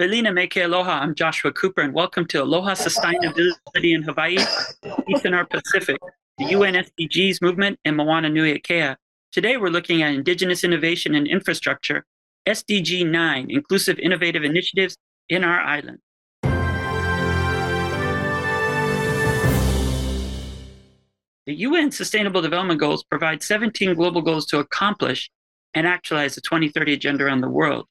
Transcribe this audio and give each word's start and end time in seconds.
Welina 0.00 0.32
me 0.32 0.46
ke 0.46 0.56
Aloha, 0.56 0.92
I'm 1.02 1.14
Joshua 1.14 1.52
Cooper, 1.52 1.82
and 1.82 1.92
welcome 1.92 2.24
to 2.28 2.42
Aloha 2.42 2.72
Sustainability 2.72 3.94
in 3.94 4.02
Hawaii, 4.02 4.38
East 5.06 5.26
and 5.26 5.32
North 5.32 5.50
Pacific, 5.50 5.98
the 6.38 6.46
UN 6.46 6.72
SDGs 6.72 7.42
movement, 7.42 7.78
and 7.84 7.98
Moana 7.98 8.30
Nui 8.30 8.58
Akea. 8.58 8.96
Today, 9.30 9.58
we're 9.58 9.68
looking 9.68 10.00
at 10.00 10.14
Indigenous 10.14 10.64
innovation 10.64 11.14
and 11.14 11.28
infrastructure, 11.28 12.06
SDG 12.48 13.06
9, 13.06 13.50
Inclusive 13.50 13.98
Innovative 13.98 14.42
Initiatives 14.42 14.96
in 15.28 15.44
our 15.44 15.60
island. 15.60 15.98
The 21.44 21.56
UN 21.56 21.90
Sustainable 21.90 22.40
Development 22.40 22.80
Goals 22.80 23.04
provide 23.04 23.42
17 23.42 23.92
global 23.96 24.22
goals 24.22 24.46
to 24.46 24.60
accomplish 24.60 25.30
and 25.74 25.86
actualize 25.86 26.36
the 26.36 26.40
2030 26.40 26.94
agenda 26.94 27.24
around 27.26 27.42
the 27.42 27.50
world. 27.50 27.84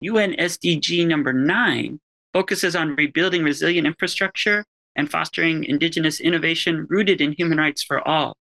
UN 0.00 0.34
SDG 0.34 1.06
number 1.06 1.32
nine 1.32 2.00
focuses 2.34 2.76
on 2.76 2.96
rebuilding 2.96 3.42
resilient 3.42 3.86
infrastructure 3.86 4.64
and 4.94 5.10
fostering 5.10 5.64
indigenous 5.64 6.20
innovation 6.20 6.86
rooted 6.88 7.20
in 7.20 7.32
human 7.32 7.58
rights 7.58 7.82
for 7.82 8.06
all. 8.06 8.36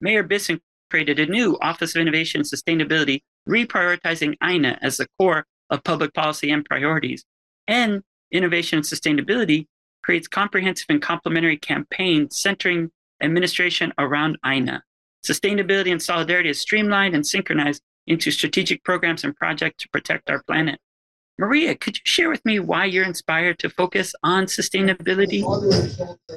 Mayor 0.00 0.24
Bissen 0.24 0.60
created 0.90 1.18
a 1.18 1.26
new 1.26 1.56
Office 1.60 1.94
of 1.94 2.00
Innovation 2.00 2.40
and 2.40 2.48
Sustainability, 2.48 3.20
reprioritizing 3.48 4.34
aina 4.42 4.78
as 4.82 4.96
the 4.96 5.06
core 5.18 5.44
of 5.70 5.84
public 5.84 6.12
policy 6.14 6.50
and 6.50 6.64
priorities. 6.64 7.24
And 7.66 8.02
innovation 8.32 8.78
and 8.78 8.86
sustainability 8.86 9.66
creates 10.02 10.28
comprehensive 10.28 10.86
and 10.88 11.02
complementary 11.02 11.56
campaigns 11.56 12.38
centering 12.38 12.90
administration 13.20 13.92
around 13.98 14.38
aina. 14.44 14.82
Sustainability 15.24 15.90
and 15.90 16.02
solidarity 16.02 16.50
is 16.50 16.60
streamlined 16.60 17.14
and 17.14 17.26
synchronized 17.26 17.82
into 18.06 18.30
strategic 18.30 18.84
programs 18.84 19.24
and 19.24 19.34
projects 19.34 19.82
to 19.82 19.88
protect 19.88 20.30
our 20.30 20.42
planet. 20.44 20.78
Maria, 21.38 21.74
could 21.74 21.96
you 21.96 22.02
share 22.04 22.30
with 22.30 22.44
me 22.44 22.60
why 22.60 22.86
you're 22.86 23.04
inspired 23.04 23.58
to 23.58 23.68
focus 23.68 24.14
on 24.22 24.46
sustainability? 24.46 25.42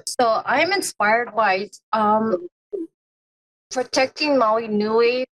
So 0.05 0.41
I'm 0.45 0.73
inspired 0.73 1.33
by 1.33 1.69
um, 1.93 2.47
protecting 3.71 4.37
Maui 4.37 4.67
Nui 4.67 5.25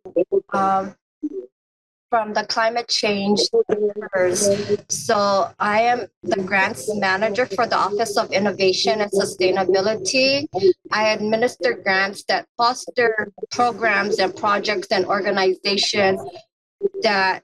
um, 0.53 0.95
from 2.11 2.33
the 2.33 2.45
climate 2.45 2.89
change. 2.89 3.41
So 4.89 5.51
I 5.59 5.81
am 5.83 6.07
the 6.23 6.43
grants 6.43 6.95
manager 6.95 7.47
for 7.47 7.67
the 7.67 7.77
Office 7.77 8.17
of 8.17 8.31
Innovation 8.31 9.01
and 9.01 9.11
Sustainability. 9.11 10.47
I 10.93 11.09
administer 11.09 11.75
grants 11.75 12.23
that 12.29 12.47
foster 12.57 13.33
programs 13.51 14.21
and 14.21 14.35
projects 14.35 14.89
and 14.93 15.07
organizations 15.07 16.21
that 17.03 17.43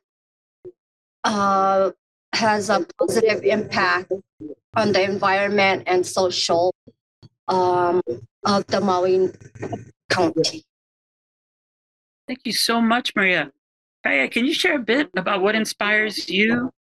uh, 1.25 1.91
has 2.35 2.71
a 2.71 2.87
positive 2.99 3.45
impact 3.45 4.13
on 4.75 4.93
the 4.93 5.03
environment 5.03 5.85
and 5.87 6.07
social 6.07 6.75
um, 7.49 8.01
of 8.45 8.67
the 8.67 8.81
Maui 8.81 9.31
County. 10.09 10.65
Thank 12.27 12.41
you 12.45 12.53
so 12.53 12.81
much, 12.81 13.15
Maria. 13.15 13.51
Kaiea, 14.07 14.31
can 14.31 14.45
you 14.45 14.55
share 14.55 14.77
a 14.77 14.79
bit 14.79 15.11
about 15.17 15.43
what 15.43 15.55
inspires 15.55 16.29
you 16.29 16.73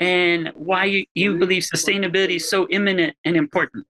and 0.00 0.50
why 0.54 0.84
you, 0.86 1.06
you 1.14 1.38
believe 1.38 1.62
sustainability 1.62 2.36
is 2.36 2.48
so 2.48 2.66
imminent 2.68 3.16
and 3.24 3.36
important? 3.36 3.86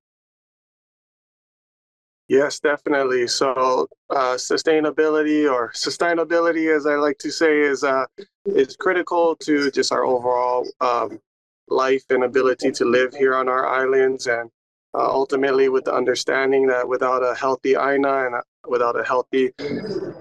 Yes, 2.28 2.58
definitely. 2.58 3.26
So, 3.26 3.86
uh, 4.08 4.34
sustainability 4.36 5.50
or 5.50 5.72
sustainability, 5.72 6.74
as 6.74 6.86
I 6.86 6.94
like 6.94 7.18
to 7.18 7.30
say, 7.30 7.60
is 7.60 7.84
uh, 7.84 8.06
is 8.46 8.76
critical 8.76 9.36
to 9.36 9.70
just 9.70 9.92
our 9.92 10.04
overall 10.04 10.66
um, 10.80 11.20
life 11.68 12.04
and 12.08 12.24
ability 12.24 12.70
to 12.72 12.86
live 12.86 13.14
here 13.14 13.34
on 13.34 13.48
our 13.48 13.66
islands, 13.66 14.26
and 14.26 14.50
uh, 14.94 15.06
ultimately 15.10 15.68
with 15.68 15.84
the 15.84 15.94
understanding 15.94 16.66
that 16.68 16.88
without 16.88 17.22
a 17.22 17.34
healthy 17.34 17.74
aina 17.74 18.26
and 18.26 18.34
without 18.66 18.98
a 18.98 19.04
healthy 19.04 19.52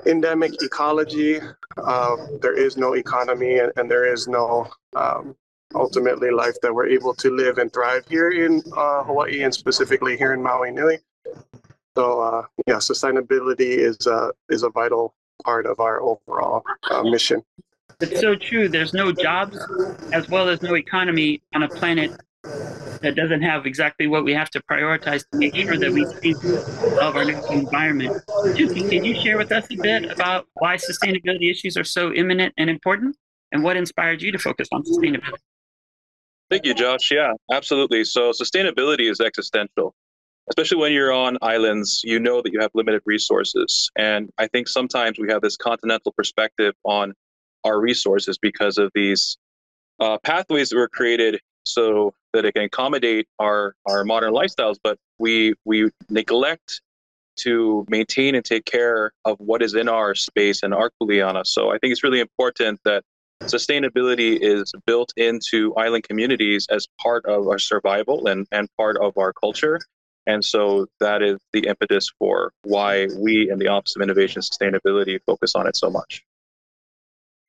endemic 0.05 0.61
ecology, 0.61 1.39
uh, 1.77 2.17
there 2.41 2.57
is 2.57 2.75
no 2.75 2.93
economy 2.95 3.59
and, 3.59 3.71
and 3.77 3.89
there 3.89 4.11
is 4.11 4.27
no 4.27 4.67
um, 4.97 5.33
ultimately 5.73 6.31
life 6.31 6.55
that 6.61 6.73
we're 6.73 6.87
able 6.87 7.13
to 7.13 7.29
live 7.29 7.59
and 7.59 7.71
thrive 7.71 8.03
here 8.09 8.31
in 8.31 8.61
uh, 8.75 9.03
Hawaii 9.03 9.43
and 9.43 9.53
specifically 9.53 10.17
here 10.17 10.33
in 10.33 10.43
Maui 10.43 10.71
Nui. 10.71 10.99
So 11.95 12.21
uh, 12.21 12.45
yeah, 12.67 12.75
sustainability 12.75 13.77
is 13.77 14.07
uh, 14.07 14.31
is 14.49 14.63
a 14.63 14.69
vital 14.69 15.13
part 15.43 15.65
of 15.65 15.79
our 15.79 16.01
overall 16.01 16.63
uh, 16.89 17.03
mission. 17.03 17.41
It's 17.99 18.19
so 18.19 18.35
true. 18.35 18.67
There's 18.67 18.93
no 18.93 19.11
jobs 19.11 19.57
as 20.11 20.27
well 20.29 20.49
as 20.49 20.61
no 20.61 20.75
economy 20.75 21.41
on 21.53 21.63
a 21.63 21.69
planet 21.69 22.11
that 23.01 23.15
doesn't 23.15 23.41
have 23.41 23.65
exactly 23.65 24.07
what 24.07 24.23
we 24.23 24.33
have 24.33 24.49
to 24.51 24.61
prioritize 24.61 25.29
to 25.29 25.37
make 25.37 25.55
sure 25.55 25.77
that 25.77 25.91
we 25.91 26.05
think 26.21 26.37
of 26.43 27.15
our 27.15 27.25
natural 27.25 27.59
environment. 27.59 28.11
Tuki, 28.55 28.89
can 28.89 29.03
you 29.03 29.19
share 29.21 29.37
with 29.37 29.51
us 29.51 29.65
a 29.71 29.75
bit 29.75 30.09
about 30.11 30.47
why 30.55 30.75
sustainability 30.75 31.51
issues 31.51 31.77
are 31.77 31.83
so 31.83 32.13
imminent 32.13 32.53
and 32.57 32.69
important 32.69 33.15
and 33.51 33.63
what 33.63 33.77
inspired 33.77 34.21
you 34.21 34.31
to 34.31 34.39
focus 34.39 34.67
on 34.71 34.83
sustainability? 34.83 35.39
Thank 36.49 36.65
you, 36.65 36.73
Josh. 36.73 37.11
Yeah, 37.11 37.33
absolutely. 37.51 38.03
So 38.05 38.31
sustainability 38.31 39.09
is 39.09 39.19
existential 39.19 39.95
especially 40.49 40.77
when 40.77 40.91
you're 40.91 41.13
on 41.13 41.37
islands, 41.41 42.01
you 42.03 42.19
know 42.19 42.41
that 42.41 42.51
you 42.51 42.59
have 42.59 42.71
limited 42.73 43.01
resources. 43.05 43.89
And 43.97 44.29
I 44.37 44.47
think 44.47 44.67
sometimes 44.67 45.17
we 45.19 45.31
have 45.31 45.41
this 45.41 45.57
continental 45.57 46.11
perspective 46.11 46.73
on 46.83 47.13
our 47.63 47.79
resources 47.79 48.37
because 48.37 48.77
of 48.77 48.91
these 48.93 49.37
uh, 49.99 50.17
pathways 50.23 50.69
that 50.69 50.75
were 50.75 50.89
created 50.89 51.39
so 51.63 52.13
that 52.33 52.43
it 52.45 52.53
can 52.53 52.63
accommodate 52.63 53.27
our, 53.39 53.75
our 53.85 54.03
modern 54.03 54.33
lifestyles, 54.33 54.75
but 54.83 54.97
we, 55.17 55.53
we 55.63 55.89
neglect 56.09 56.81
to 57.35 57.85
maintain 57.87 58.35
and 58.35 58.43
take 58.43 58.65
care 58.65 59.11
of 59.25 59.37
what 59.39 59.61
is 59.61 59.73
in 59.75 59.87
our 59.87 60.13
space 60.13 60.61
and 60.61 60.73
our 60.73 60.91
kuleana. 61.01 61.45
So 61.45 61.69
I 61.69 61.77
think 61.77 61.91
it's 61.91 62.03
really 62.03 62.19
important 62.19 62.79
that 62.83 63.03
sustainability 63.43 64.37
is 64.41 64.71
built 64.85 65.13
into 65.17 65.73
island 65.75 66.03
communities 66.03 66.67
as 66.69 66.87
part 67.01 67.25
of 67.25 67.47
our 67.47 67.59
survival 67.59 68.27
and, 68.27 68.45
and 68.51 68.69
part 68.77 68.97
of 68.97 69.17
our 69.17 69.33
culture. 69.33 69.79
And 70.25 70.43
so 70.43 70.87
that 70.99 71.21
is 71.21 71.39
the 71.51 71.67
impetus 71.67 72.09
for 72.17 72.53
why 72.63 73.07
we 73.17 73.49
in 73.51 73.59
the 73.59 73.67
Office 73.67 73.95
of 73.95 74.01
Innovation 74.01 74.39
and 74.39 74.73
Sustainability 74.73 75.19
focus 75.25 75.53
on 75.55 75.67
it 75.67 75.75
so 75.75 75.89
much. 75.89 76.23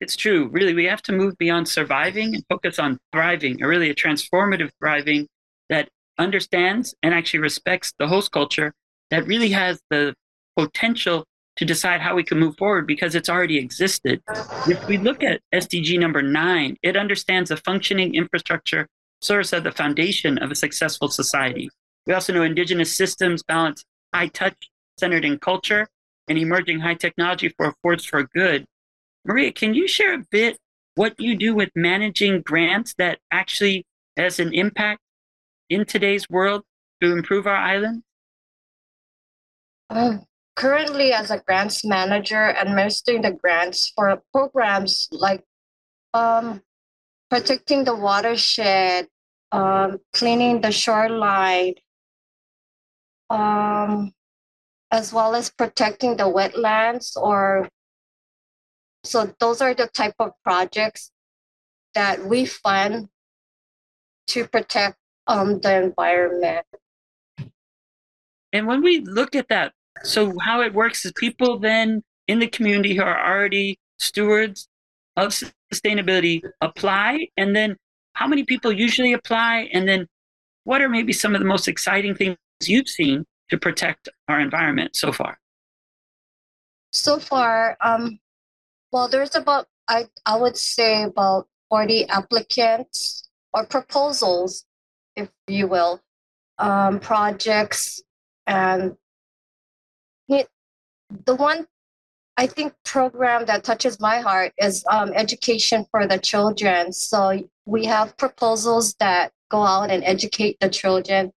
It's 0.01 0.15
true. 0.15 0.49
Really, 0.51 0.73
we 0.73 0.85
have 0.85 1.01
to 1.03 1.13
move 1.13 1.37
beyond 1.37 1.69
surviving 1.69 2.35
and 2.35 2.43
focus 2.49 2.79
on 2.79 2.99
thriving, 3.13 3.63
or 3.63 3.69
really 3.69 3.89
a 3.89 3.95
transformative 3.95 4.71
thriving 4.79 5.27
that 5.69 5.87
understands 6.17 6.93
and 7.01 7.13
actually 7.13 7.39
respects 7.39 7.93
the 7.97 8.07
host 8.07 8.31
culture 8.31 8.73
that 9.09 9.25
really 9.25 9.49
has 9.49 9.79
the 9.89 10.13
potential 10.57 11.25
to 11.57 11.65
decide 11.65 12.01
how 12.01 12.15
we 12.15 12.23
can 12.23 12.39
move 12.39 12.57
forward 12.57 12.85
because 12.85 13.15
it's 13.15 13.29
already 13.29 13.57
existed. 13.57 14.21
If 14.67 14.85
we 14.87 14.97
look 14.97 15.23
at 15.23 15.41
SDG 15.53 15.97
number 15.99 16.21
nine, 16.21 16.75
it 16.83 16.97
understands 16.97 17.49
a 17.49 17.57
functioning 17.57 18.15
infrastructure 18.15 18.87
serves 19.21 19.53
as 19.53 19.63
the 19.63 19.71
foundation 19.71 20.37
of 20.39 20.51
a 20.51 20.55
successful 20.55 21.07
society. 21.07 21.69
We 22.05 22.13
also 22.13 22.33
know 22.33 22.43
indigenous 22.43 22.95
systems 22.95 23.43
balance 23.43 23.83
high 24.13 24.27
touch 24.27 24.69
centered 24.97 25.25
in 25.25 25.39
culture 25.39 25.87
and 26.27 26.37
emerging 26.37 26.79
high 26.79 26.93
technology 26.95 27.49
for 27.49 27.67
a 27.67 27.73
force 27.81 28.05
for 28.05 28.23
good. 28.23 28.65
Maria, 29.25 29.51
can 29.51 29.73
you 29.73 29.87
share 29.87 30.13
a 30.13 30.23
bit 30.31 30.57
what 30.95 31.19
you 31.19 31.35
do 31.35 31.53
with 31.55 31.69
managing 31.75 32.41
grants 32.41 32.93
that 32.97 33.19
actually 33.31 33.85
has 34.15 34.39
an 34.39 34.53
impact 34.53 35.01
in 35.69 35.85
today's 35.85 36.29
world 36.29 36.63
to 37.01 37.11
improve 37.11 37.47
our 37.47 37.55
island? 37.55 38.03
Uh, 39.89 40.17
currently, 40.55 41.11
as 41.11 41.31
a 41.31 41.39
grants 41.39 41.83
manager, 41.83 42.55
administering 42.55 43.21
the 43.21 43.31
grants 43.31 43.91
for 43.95 44.21
programs 44.31 45.07
like 45.11 45.43
um, 46.13 46.61
protecting 47.29 47.83
the 47.83 47.95
watershed, 47.95 49.07
um, 49.51 49.97
cleaning 50.13 50.61
the 50.61 50.71
shoreline, 50.71 51.73
um, 53.29 54.11
as 54.91 55.13
well 55.13 55.35
as 55.35 55.51
protecting 55.51 56.17
the 56.17 56.23
wetlands 56.23 57.15
or 57.17 57.67
so 59.03 59.33
those 59.39 59.61
are 59.61 59.73
the 59.73 59.87
type 59.87 60.15
of 60.19 60.31
projects 60.43 61.11
that 61.93 62.25
we 62.25 62.45
fund 62.45 63.07
to 64.27 64.47
protect 64.47 64.97
um, 65.27 65.59
the 65.59 65.83
environment. 65.83 66.65
And 68.51 68.67
when 68.67 68.81
we 68.81 68.99
look 68.99 69.35
at 69.35 69.47
that, 69.49 69.73
so 70.03 70.33
how 70.41 70.61
it 70.61 70.73
works 70.73 71.05
is 71.05 71.13
people 71.13 71.59
then 71.59 72.03
in 72.27 72.39
the 72.39 72.47
community 72.47 72.95
who 72.95 73.03
are 73.03 73.33
already 73.33 73.79
stewards 73.97 74.67
of 75.15 75.33
sustainability 75.73 76.41
apply, 76.61 77.27
and 77.37 77.55
then 77.55 77.77
how 78.13 78.27
many 78.27 78.43
people 78.43 78.71
usually 78.71 79.13
apply, 79.13 79.69
and 79.71 79.87
then 79.87 80.07
what 80.63 80.81
are 80.81 80.89
maybe 80.89 81.13
some 81.13 81.35
of 81.35 81.41
the 81.41 81.47
most 81.47 81.67
exciting 81.67 82.15
things 82.15 82.37
you've 82.63 82.89
seen 82.89 83.25
to 83.49 83.57
protect 83.57 84.09
our 84.27 84.39
environment 84.39 84.95
so 84.95 85.11
far? 85.11 85.37
So 86.91 87.19
far, 87.19 87.77
um, 87.81 88.19
well, 88.91 89.07
there's 89.07 89.35
about 89.35 89.67
I 89.87 90.05
I 90.25 90.37
would 90.37 90.57
say 90.57 91.03
about 91.03 91.47
40 91.69 92.07
applicants 92.07 93.29
or 93.53 93.65
proposals, 93.65 94.65
if 95.15 95.29
you 95.47 95.67
will, 95.67 96.01
um, 96.57 96.99
projects. 96.99 98.01
And 98.47 98.95
the 101.25 101.35
one 101.35 101.67
I 102.37 102.47
think 102.47 102.73
program 102.83 103.45
that 103.45 103.63
touches 103.63 103.99
my 103.99 104.19
heart 104.19 104.51
is 104.57 104.83
um, 104.89 105.13
education 105.13 105.85
for 105.89 106.05
the 106.05 106.17
children. 106.17 106.91
So 106.91 107.47
we 107.65 107.85
have 107.85 108.17
proposals 108.17 108.95
that 108.95 109.31
go 109.49 109.61
out 109.61 109.89
and 109.89 110.03
educate 110.03 110.57
the 110.59 110.69
children. 110.69 111.31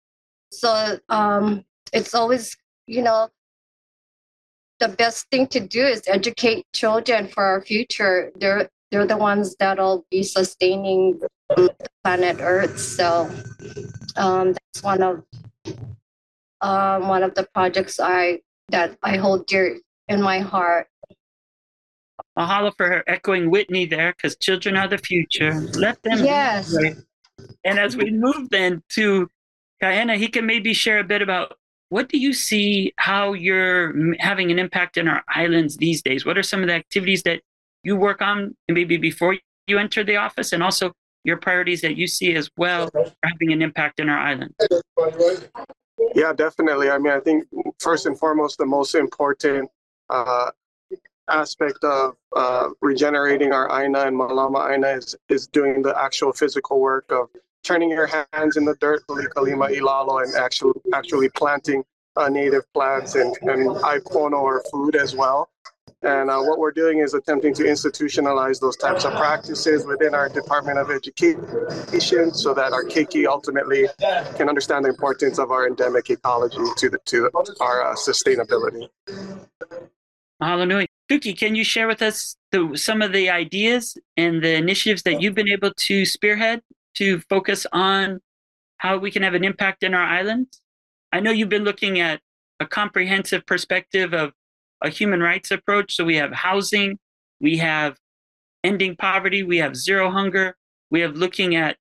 So 0.51 0.99
um, 1.09 1.65
it's 1.93 2.15
always, 2.15 2.57
you 2.87 3.03
know, 3.03 3.29
the 4.81 4.89
best 4.89 5.27
thing 5.31 5.47
to 5.49 5.61
do 5.61 5.85
is 5.85 6.03
educate 6.07 6.65
children 6.73 7.29
for 7.29 7.45
our 7.45 7.63
future. 7.63 8.31
They're 8.37 8.69
they're 8.91 9.07
the 9.07 9.17
ones 9.17 9.55
that'll 9.59 10.07
be 10.11 10.23
sustaining 10.23 11.21
the 11.51 11.75
planet 12.05 12.39
Earth. 12.41 12.79
So 12.79 13.31
um, 14.17 14.53
that's 14.53 14.83
one 14.83 15.03
of 15.03 15.25
um, 16.61 17.09
one 17.09 17.23
of 17.23 17.35
the 17.35 17.47
projects 17.53 18.01
I 18.01 18.41
that 18.71 18.97
I 19.03 19.17
hold 19.17 19.47
dear 19.47 19.79
in 20.09 20.23
my 20.23 20.39
heart. 20.39 20.89
Mahalo 22.39 22.73
for 22.77 22.87
her 22.87 23.05
echoing 23.09 23.51
Whitney 23.51 23.85
there, 23.85 24.15
because 24.17 24.37
children 24.37 24.77
are 24.77 24.89
the 24.89 24.99
future. 24.99 25.53
Let 25.75 26.01
them. 26.03 26.25
Yes. 26.25 26.75
And 27.65 27.79
as 27.79 27.97
we 27.97 28.11
move 28.11 28.51
then 28.51 28.83
to 28.91 29.29
Kaena, 29.83 30.17
he 30.17 30.29
can 30.29 30.47
maybe 30.47 30.75
share 30.75 30.99
a 30.99 31.05
bit 31.05 31.23
about 31.23 31.55
what 31.91 32.09
do 32.09 32.19
you 32.19 32.33
see 32.33 32.93
how 32.97 33.33
you're 33.33 33.95
having 34.19 34.51
an 34.51 34.59
impact 34.59 34.97
in 34.97 35.09
our 35.09 35.23
islands 35.29 35.77
these 35.77 36.03
days? 36.03 36.27
What 36.27 36.37
are 36.37 36.43
some 36.43 36.61
of 36.61 36.67
the 36.67 36.75
activities 36.75 37.23
that 37.23 37.41
you 37.83 37.97
work 37.97 38.21
on 38.21 38.55
maybe 38.69 38.97
before 38.97 39.37
you 39.67 39.79
enter 39.79 40.05
the 40.05 40.17
office 40.17 40.53
and 40.53 40.63
also 40.63 40.93
your 41.25 41.37
priorities 41.37 41.81
that 41.83 41.97
you 41.97 42.07
see 42.07 42.35
as 42.35 42.51
well 42.57 42.91
having 43.25 43.53
an 43.53 43.63
impact 43.63 44.01
in 44.01 44.09
our 44.09 44.19
island? 44.19 44.55
Yeah, 46.15 46.33
definitely. 46.33 46.91
I 46.91 46.99
mean, 46.99 47.13
I 47.13 47.21
think 47.21 47.45
first 47.81 48.07
and 48.07 48.19
foremost, 48.19 48.59
the 48.59 48.67
most 48.67 48.95
important 48.95 49.71
uh, 50.11 50.51
aspect 51.29 51.83
of 51.85 52.15
uh, 52.35 52.69
regenerating 52.81 53.53
our 53.53 53.83
aina 53.83 54.01
and 54.01 54.17
malama 54.17 54.71
aina 54.73 54.89
is, 54.89 55.15
is 55.29 55.47
doing 55.47 55.83
the 55.83 55.99
actual 56.01 56.33
physical 56.33 56.81
work 56.81 57.07
of 57.11 57.29
turning 57.65 57.91
your 57.91 58.07
hands 58.07 58.57
in 58.57 58.65
the 58.65 58.75
dirt, 58.81 59.03
kalima 59.09 59.71
ilalo, 59.71 60.23
and 60.23 60.35
actually 60.35 60.73
actually 60.95 61.29
planting 61.31 61.85
uh, 62.17 62.29
native 62.29 62.71
plants 62.73 63.15
and, 63.15 63.37
and 63.43 63.69
aipono 63.77 64.41
or 64.41 64.63
food 64.71 64.97
as 64.97 65.15
well. 65.15 65.51
And 66.03 66.31
uh, 66.31 66.41
what 66.41 66.61
we're 66.61 66.71
doing 66.71 67.01
is 67.01 67.15
attempting 67.15 67.55
to 67.55 67.65
institutionalize 67.65 68.61
those 68.61 68.77
types 68.77 69.05
of 69.05 69.15
practices 69.15 69.85
within 69.85 70.15
our 70.15 70.29
Department 70.29 70.79
of 70.79 70.93
Education 70.93 72.33
so 72.33 72.55
that 72.55 72.73
our 72.73 72.85
keiki 72.85 73.27
ultimately 73.27 73.89
can 74.37 74.49
understand 74.49 74.85
the 74.85 74.91
importance 74.91 75.41
of 75.41 75.51
our 75.51 75.67
endemic 75.67 76.09
ecology 76.11 76.63
to, 76.77 76.89
the, 76.89 76.99
to 77.07 77.31
our 77.61 77.91
uh, 77.91 77.97
sustainability. 77.97 78.89
Hallelujah. 80.41 80.87
Tuki, 81.11 81.37
can 81.37 81.57
you 81.57 81.65
share 81.65 81.89
with 81.89 82.01
us 82.01 82.37
the, 82.53 82.77
some 82.77 83.03
of 83.03 83.13
the 83.13 83.29
ideas 83.29 83.97
and 84.17 84.41
the 84.41 84.55
initiatives 84.55 85.03
that 85.03 85.21
you've 85.21 85.35
been 85.35 85.49
able 85.49 85.73
to 85.75 86.05
spearhead 86.05 86.63
to 86.95 87.21
focus 87.29 87.67
on 87.73 88.21
how 88.79 88.97
we 88.99 89.11
can 89.11 89.23
have 89.23 89.35
an 89.35 89.45
impact 89.45 89.83
in 89.83 89.95
our 89.95 90.03
islands? 90.03 90.61
I 91.13 91.21
know 91.21 91.31
you've 91.31 91.49
been 91.49 91.65
looking 91.65 92.01
at 92.01 92.21
a 92.61 92.67
comprehensive 92.67 93.47
perspective 93.47 94.13
of 94.13 94.33
a 94.83 94.89
human 94.89 95.21
rights 95.21 95.51
approach. 95.51 95.97
So 95.97 96.05
we 96.05 96.17
have 96.17 96.33
housing, 96.33 96.99
we 97.41 97.57
have 97.59 97.97
ending 98.65 98.97
poverty, 98.97 99.43
we 99.43 99.59
have 99.59 99.77
zero 99.77 100.11
hunger, 100.11 100.57
we 100.91 101.01
have 101.01 101.17
looking 101.17 101.55
at 101.55 101.77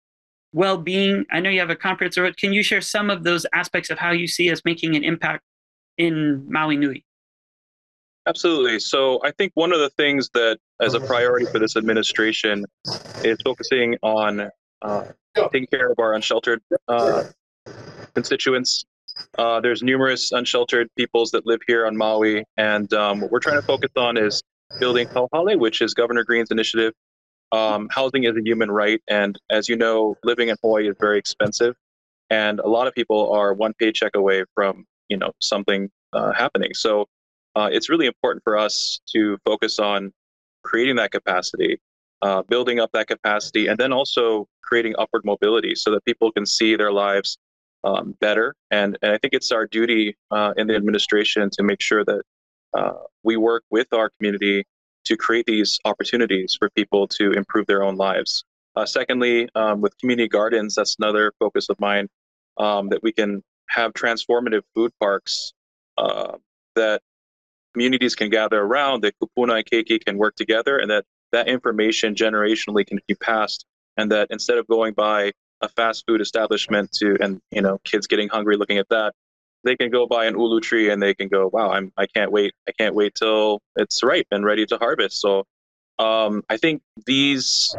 well-being. 0.53 1.25
I 1.31 1.39
know 1.39 1.49
you 1.49 1.59
have 1.59 1.69
a 1.69 1.75
comprehensive. 1.75 2.35
Can 2.37 2.53
you 2.53 2.63
share 2.63 2.81
some 2.81 3.09
of 3.09 3.23
those 3.23 3.45
aspects 3.53 3.89
of 3.89 3.97
how 3.97 4.11
you 4.11 4.27
see 4.27 4.51
us 4.51 4.61
making 4.65 4.95
an 4.95 5.03
impact 5.03 5.43
in 5.97 6.45
Maui 6.49 6.77
Nui? 6.77 7.03
Absolutely. 8.27 8.79
So 8.79 9.19
I 9.23 9.31
think 9.31 9.51
one 9.55 9.71
of 9.71 9.79
the 9.79 9.89
things 9.91 10.29
that, 10.33 10.57
as 10.81 10.93
a 10.93 10.97
mm-hmm. 10.97 11.07
priority 11.07 11.45
for 11.45 11.59
this 11.59 11.75
administration, 11.77 12.65
is 13.23 13.37
focusing 13.43 13.95
on 14.03 14.49
uh, 14.81 15.05
taking 15.35 15.67
care 15.67 15.91
of 15.91 15.99
our 15.99 16.13
unsheltered 16.13 16.61
uh, 16.87 17.23
constituents 18.13 18.85
uh, 19.37 19.59
there's 19.59 19.83
numerous 19.83 20.31
unsheltered 20.31 20.89
peoples 20.95 21.31
that 21.31 21.45
live 21.45 21.59
here 21.67 21.85
on 21.85 21.95
Maui, 21.95 22.43
and 22.57 22.91
um, 22.93 23.21
what 23.21 23.31
we're 23.31 23.39
trying 23.39 23.59
to 23.59 23.65
focus 23.65 23.91
on 23.95 24.17
is 24.17 24.41
building 24.79 25.07
Kauhale, 25.07 25.57
which 25.57 25.81
is 25.81 25.93
Governor 25.93 26.23
Green's 26.23 26.51
initiative. 26.51 26.93
Um, 27.51 27.87
housing 27.91 28.25
is 28.25 28.35
a 28.35 28.41
human 28.43 28.69
right, 28.69 29.01
and 29.07 29.39
as 29.49 29.69
you 29.69 29.75
know, 29.77 30.15
living 30.23 30.49
in 30.49 30.57
Hawaii 30.61 30.89
is 30.89 30.95
very 30.99 31.17
expensive, 31.17 31.75
and 32.29 32.59
a 32.59 32.67
lot 32.67 32.87
of 32.87 32.93
people 32.93 33.31
are 33.31 33.53
one 33.53 33.73
paycheck 33.79 34.15
away 34.15 34.43
from 34.53 34.85
you 35.09 35.17
know 35.17 35.31
something 35.41 35.89
uh, 36.13 36.33
happening. 36.33 36.73
So 36.73 37.05
uh, 37.55 37.69
it's 37.71 37.89
really 37.89 38.07
important 38.07 38.43
for 38.43 38.57
us 38.57 38.99
to 39.13 39.37
focus 39.45 39.79
on 39.79 40.11
creating 40.63 40.97
that 40.97 41.11
capacity, 41.11 41.79
uh, 42.21 42.41
building 42.43 42.79
up 42.79 42.91
that 42.93 43.07
capacity, 43.07 43.67
and 43.67 43.77
then 43.77 43.93
also 43.93 44.47
creating 44.63 44.95
upward 44.97 45.23
mobility 45.23 45.75
so 45.75 45.91
that 45.91 46.03
people 46.05 46.31
can 46.31 46.45
see 46.45 46.75
their 46.75 46.91
lives 46.91 47.37
um, 47.83 48.15
better. 48.19 48.55
And, 48.71 48.97
and 49.01 49.11
I 49.11 49.17
think 49.17 49.33
it's 49.33 49.51
our 49.51 49.65
duty 49.65 50.15
uh, 50.31 50.53
in 50.57 50.67
the 50.67 50.75
administration 50.75 51.49
to 51.51 51.63
make 51.63 51.81
sure 51.81 52.03
that 52.05 52.21
uh, 52.73 52.93
we 53.23 53.37
work 53.37 53.63
with 53.69 53.91
our 53.93 54.09
community 54.17 54.65
to 55.05 55.15
create 55.15 55.45
these 55.45 55.79
opportunities 55.85 56.55
for 56.59 56.69
people 56.71 57.07
to 57.07 57.31
improve 57.31 57.65
their 57.65 57.83
own 57.83 57.95
lives. 57.95 58.43
Uh, 58.75 58.85
secondly, 58.85 59.47
um, 59.55 59.81
with 59.81 59.97
community 59.99 60.27
gardens, 60.27 60.75
that's 60.75 60.97
another 60.99 61.31
focus 61.39 61.69
of 61.69 61.79
mine 61.79 62.07
um, 62.57 62.89
that 62.89 63.01
we 63.01 63.11
can 63.11 63.41
have 63.69 63.93
transformative 63.93 64.61
food 64.75 64.91
parks 64.99 65.53
uh, 65.97 66.33
that 66.75 67.01
communities 67.73 68.15
can 68.15 68.29
gather 68.29 68.61
around, 68.61 69.01
that 69.03 69.15
Kupuna 69.21 69.57
and 69.57 69.65
Keiki 69.65 70.03
can 70.03 70.17
work 70.17 70.35
together, 70.35 70.77
and 70.77 70.89
that 70.91 71.05
that 71.31 71.47
information 71.47 72.15
generationally 72.15 72.85
can 72.85 72.99
be 73.07 73.15
passed, 73.15 73.65
and 73.97 74.11
that 74.11 74.27
instead 74.31 74.57
of 74.57 74.67
going 74.67 74.93
by 74.93 75.31
a 75.61 75.69
fast 75.69 76.05
food 76.07 76.21
establishment 76.21 76.91
to 76.91 77.17
and 77.19 77.41
you 77.51 77.61
know 77.61 77.79
kids 77.83 78.07
getting 78.07 78.29
hungry 78.29 78.57
looking 78.57 78.77
at 78.77 78.87
that 78.89 79.13
they 79.63 79.75
can 79.75 79.89
go 79.89 80.05
buy 80.05 80.25
an 80.25 80.35
ulu 80.35 80.59
tree 80.59 80.89
and 80.89 81.01
they 81.01 81.13
can 81.13 81.27
go 81.27 81.49
wow 81.51 81.71
i'm 81.71 81.91
i 81.97 82.05
can't 82.05 82.31
wait 82.31 82.53
i 82.67 82.71
can't 82.71 82.93
wait 82.93 83.15
till 83.15 83.59
it's 83.75 84.03
ripe 84.03 84.27
and 84.31 84.45
ready 84.45 84.65
to 84.65 84.77
harvest. 84.77 85.19
So 85.19 85.45
um, 85.99 86.43
i 86.49 86.57
think 86.57 86.81
these 87.05 87.75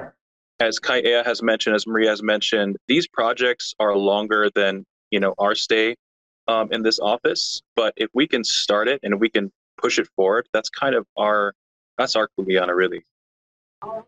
as 0.61 0.81
Kaiea 0.81 1.25
has 1.25 1.43
mentioned 1.43 1.77
as 1.77 1.87
maria 1.87 2.11
has 2.11 2.23
mentioned 2.23 2.77
these 2.89 3.07
projects 3.07 3.75
are 3.79 3.97
longer 3.97 4.51
than 4.55 4.85
you 5.11 5.21
know 5.21 5.35
our 5.39 5.55
stay 5.55 5.95
um, 6.49 6.73
in 6.73 6.83
this 6.83 6.99
office 6.99 7.63
but 7.77 7.95
if 7.97 8.11
we 8.15 8.27
can 8.27 8.43
start 8.43 8.89
it 8.89 9.01
and 9.03 9.21
we 9.21 9.29
can 9.29 9.51
push 9.77 9.99
it 9.99 10.09
forward 10.17 10.49
that's 10.53 10.69
kind 10.69 10.95
of 10.97 11.07
our 11.17 11.55
that's 11.97 12.17
our 12.17 12.29
kuleana 12.37 12.75
really 12.75 13.05
oh 13.83 14.05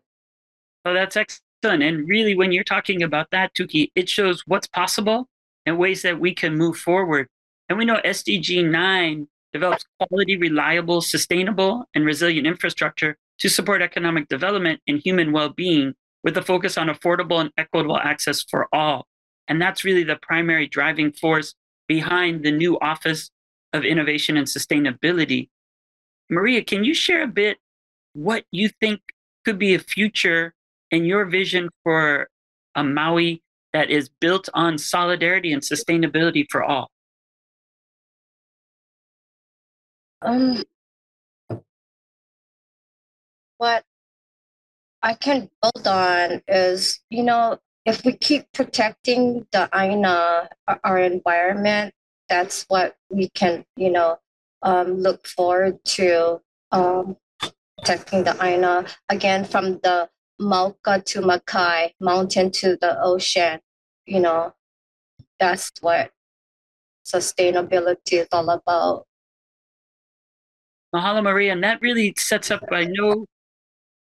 that's 0.84 1.16
excellent 1.16 1.42
and 1.62 2.08
really, 2.08 2.34
when 2.34 2.52
you're 2.52 2.64
talking 2.64 3.02
about 3.02 3.30
that, 3.32 3.54
Tuki, 3.54 3.90
it 3.94 4.08
shows 4.08 4.42
what's 4.46 4.66
possible 4.66 5.28
and 5.66 5.78
ways 5.78 6.02
that 6.02 6.18
we 6.18 6.34
can 6.34 6.56
move 6.56 6.78
forward. 6.78 7.28
And 7.68 7.78
we 7.78 7.84
know 7.84 8.00
SDG 8.04 8.68
9 8.68 9.28
develops 9.52 9.84
quality, 9.98 10.36
reliable, 10.36 11.02
sustainable, 11.02 11.84
and 11.94 12.06
resilient 12.06 12.46
infrastructure 12.46 13.16
to 13.40 13.48
support 13.48 13.82
economic 13.82 14.28
development 14.28 14.80
and 14.86 15.00
human 15.04 15.32
well 15.32 15.50
being 15.50 15.94
with 16.24 16.36
a 16.36 16.42
focus 16.42 16.78
on 16.78 16.88
affordable 16.88 17.40
and 17.40 17.50
equitable 17.58 17.98
access 17.98 18.42
for 18.42 18.68
all. 18.74 19.06
And 19.46 19.60
that's 19.60 19.84
really 19.84 20.04
the 20.04 20.16
primary 20.16 20.66
driving 20.66 21.12
force 21.12 21.54
behind 21.88 22.42
the 22.42 22.52
new 22.52 22.78
Office 22.80 23.30
of 23.72 23.84
Innovation 23.84 24.36
and 24.36 24.46
Sustainability. 24.46 25.50
Maria, 26.30 26.64
can 26.64 26.84
you 26.84 26.94
share 26.94 27.22
a 27.22 27.28
bit 27.28 27.58
what 28.14 28.44
you 28.50 28.70
think 28.80 29.00
could 29.44 29.59
be 29.59 29.75
a 29.75 29.78
future 29.78 30.54
and 30.90 31.06
your 31.06 31.25
vision 31.25 31.68
for 31.82 32.28
a 32.75 32.85
Maui 32.85 33.42
that 33.73 33.90
is 33.90 34.09
built 34.20 34.49
on 34.54 34.78
solidarity 34.78 35.52
and 35.52 35.62
sustainability 35.62 36.44
for 36.50 36.62
all? 36.62 36.90
Um, 40.23 40.62
what 43.59 43.85
I 45.02 45.14
can 45.14 45.49
build 45.62 45.87
on 45.87 46.42
is, 46.47 47.00
you 47.09 47.23
know, 47.23 47.59
if 47.87 48.04
we 48.04 48.12
keep 48.12 48.52
protecting 48.52 49.47
the 49.52 49.68
aina, 49.75 50.50
our 50.85 50.99
environment, 50.99 51.94
that's 52.28 52.64
what 52.68 52.97
we 53.09 53.28
can, 53.30 53.64
you 53.76 53.90
know, 53.90 54.18
um, 54.62 54.99
look 54.99 55.26
forward 55.26 55.82
to 55.85 56.40
um, 56.70 57.16
protecting 57.80 58.25
the 58.25 58.37
aina 58.44 58.84
again 59.08 59.44
from 59.44 59.78
the 59.82 60.08
Mauka 60.40 61.04
to 61.04 61.20
Makai, 61.20 61.92
mountain 62.00 62.50
to 62.52 62.76
the 62.80 63.00
ocean. 63.02 63.60
You 64.06 64.20
know, 64.20 64.54
that's 65.38 65.70
what 65.80 66.10
sustainability 67.06 68.14
is 68.14 68.28
all 68.32 68.49
about. 68.50 69.06
Mahalo, 70.94 71.22
Maria. 71.22 71.52
And 71.52 71.62
that 71.62 71.80
really 71.80 72.14
sets 72.16 72.50
up, 72.50 72.62
I 72.72 72.87
know, 72.90 73.26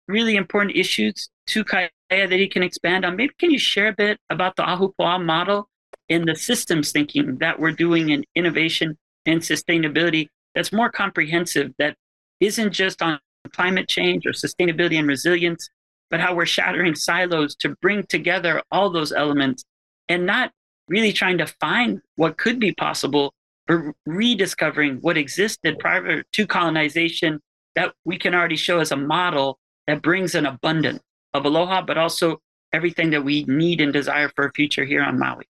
really 0.09 0.37
important 0.37 0.77
issues 0.77 1.29
to 1.49 1.65
Kaiea 1.65 1.89
that 2.11 2.31
he 2.31 2.49
can 2.49 2.63
expand 2.63 3.05
on. 3.05 3.17
Maybe 3.17 3.35
can 3.39 3.51
you 3.51 3.59
share 3.59 3.89
a 3.89 3.93
bit 3.93 4.19
about 4.31 4.57
the 4.57 4.63
Ahupua'a 4.63 5.23
model 5.23 5.69
in 6.09 6.27
the 6.27 6.37
systems 6.37 6.93
thinking 6.93 7.39
that 7.39 7.59
we're 7.59 7.73
doing 7.73 8.11
in 8.11 8.25
innovation 8.35 8.97
and 9.27 9.41
sustainability 9.41 10.29
that's 10.55 10.73
more 10.73 10.91
comprehensive, 10.91 11.73
that 11.79 11.97
isn't 12.41 12.73
just 12.73 13.03
on 13.03 13.19
climate 13.49 13.89
change 13.89 14.27
or 14.27 14.33
sustainability 14.33 14.99
and 14.99 15.09
resilience, 15.09 15.69
but 16.11 16.21
how 16.21 16.35
we're 16.35 16.47
shattering 16.47 16.95
silos 16.95 17.55
to 17.57 17.71
bring 17.81 18.05
together 18.05 18.63
all 18.71 18.91
those 18.91 19.13
elements 19.13 19.65
and 20.09 20.27
not 20.27 20.53
really 20.89 21.13
trying 21.13 21.39
to 21.39 21.47
find 21.47 22.01
what 22.17 22.37
could 22.37 22.59
be 22.59 22.73
possible, 22.73 23.33
but 23.67 23.81
rediscovering 24.07 24.97
what 25.01 25.17
existed 25.17 25.79
prior 25.79 26.23
to 26.33 26.47
colonization 26.47 27.41
that 27.77 27.95
we 28.05 28.19
can 28.19 28.35
already 28.35 28.57
show 28.57 28.81
as 28.81 28.91
a 28.91 28.97
model 28.97 29.59
that 29.87 30.03
brings 30.03 30.35
an 30.35 30.47
abundance 30.47 31.01
of 31.33 31.45
aloha, 31.45 31.81
but 31.81 31.97
also 31.97 32.39
everything 32.73 33.11
that 33.11 33.25
we 33.25 33.45
need 33.45 33.81
and 33.81 33.93
desire 33.93 34.31
for 34.35 34.47
a 34.47 34.53
future 34.53 34.85
here 34.85 35.03
on 35.03 35.19
Maui. 35.19 35.45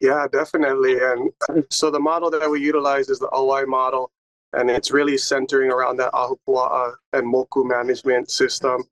Yeah, 0.00 0.26
definitely. 0.32 0.98
And 0.98 1.30
so 1.68 1.90
the 1.90 2.00
model 2.00 2.30
that 2.30 2.50
we 2.50 2.60
utilize 2.60 3.10
is 3.10 3.18
the 3.18 3.28
OI 3.34 3.66
model, 3.66 4.10
and 4.52 4.70
it's 4.70 4.90
really 4.90 5.16
centering 5.16 5.70
around 5.70 5.96
that 5.98 6.12
Ahupua'a 6.12 6.94
and 7.12 7.32
Moku 7.32 7.64
management 7.64 8.30
system. 8.30 8.82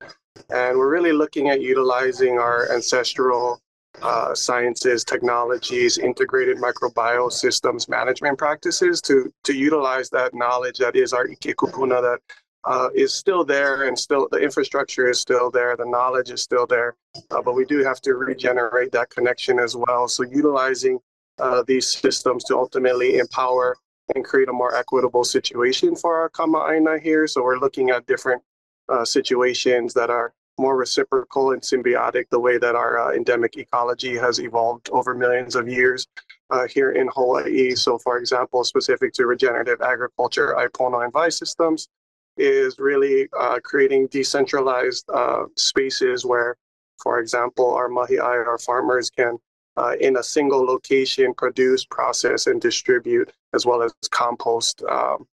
And 0.51 0.79
we're 0.79 0.91
really 0.91 1.13
looking 1.13 1.49
at 1.49 1.61
utilizing 1.61 2.39
our 2.39 2.73
ancestral 2.73 3.61
uh, 4.03 4.35
sciences, 4.35 5.05
technologies, 5.05 5.99
integrated 5.99 6.59
microbiosystems 6.59 7.89
management 7.89 8.39
practices 8.39 9.01
to, 9.03 9.33
to 9.45 9.53
utilize 9.53 10.09
that 10.11 10.35
knowledge 10.35 10.79
that 10.79 10.95
is 10.95 11.13
our 11.13 11.29
Ike 11.29 11.57
Kupuna 11.57 12.01
that 12.01 12.21
uh, 12.65 12.89
is 12.95 13.15
still 13.15 13.45
there 13.45 13.89
and 13.89 13.99
still 13.99 14.29
the 14.31 14.39
infrastructure 14.39 15.09
is 15.09 15.19
still 15.19 15.51
there, 15.51 15.77
the 15.77 15.87
knowledge 15.87 16.31
is 16.31 16.43
still 16.43 16.67
there, 16.67 16.95
uh, 17.31 17.43
but 17.43 17.55
we 17.55 17.65
do 17.65 17.83
have 17.83 18.01
to 18.03 18.15
regenerate 18.15 18.93
that 18.93 19.11
connection 19.11 19.59
as 19.59 19.75
well. 19.75 20.07
So 20.07 20.23
utilizing 20.25 20.99
uh, 21.39 21.63
these 21.67 21.91
systems 21.91 22.45
to 22.45 22.57
ultimately 22.57 23.19
empower 23.19 23.77
and 24.15 24.25
create 24.25 24.49
a 24.49 24.53
more 24.53 24.75
equitable 24.75 25.25
situation 25.25 25.95
for 25.95 26.17
our 26.17 26.31
kama'aina 26.31 27.01
here. 27.01 27.27
So 27.27 27.43
we're 27.43 27.59
looking 27.59 27.91
at 27.91 28.07
different 28.07 28.43
uh, 28.89 29.05
situations 29.05 29.95
that 29.95 30.11
are 30.11 30.33
more 30.59 30.77
reciprocal 30.77 31.53
and 31.53 31.63
symbiotic, 31.63 32.25
the 32.31 32.41
way 32.41 32.59
that 32.59 32.75
our 32.75 32.99
uh, 32.99 33.15
endemic 33.15 33.57
ecology 33.57 34.17
has 34.17 34.41
evolved 34.41 34.89
over 34.91 35.15
millions 35.15 35.55
of 35.55 35.69
years 35.69 36.07
uh, 36.51 36.67
here 36.67 36.93
in 36.93 37.09
Hawaii. 37.15 37.75
So, 37.75 37.99
for 37.99 38.19
example, 38.19 38.65
specific 38.65 39.13
to 39.15 39.27
regenerative 39.27 39.81
agriculture, 39.81 40.57
Aipono 40.59 41.05
and 41.05 41.13
Vai 41.13 41.31
systems 41.31 41.89
is 42.37 42.79
really 42.79 43.29
uh, 43.39 43.59
creating 43.63 44.09
decentralized 44.09 45.05
uh, 45.13 45.45
spaces 45.57 46.25
where, 46.25 46.57
for 47.03 47.21
example, 47.21 47.75
our 47.75 47.89
mahi'ai, 47.89 48.47
our 48.47 48.59
farmers 48.59 49.11
can 49.11 49.39
uh, 49.79 49.95
in 50.01 50.17
a 50.17 50.23
single 50.23 50.65
location 50.65 51.33
produce, 51.35 51.85
process, 51.85 52.49
and 52.49 52.61
distribute, 52.61 53.31
as 53.55 53.65
well 53.65 53.83
as 53.83 53.93
compost 54.11 54.83
um, 54.91 55.27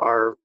our 0.00 0.36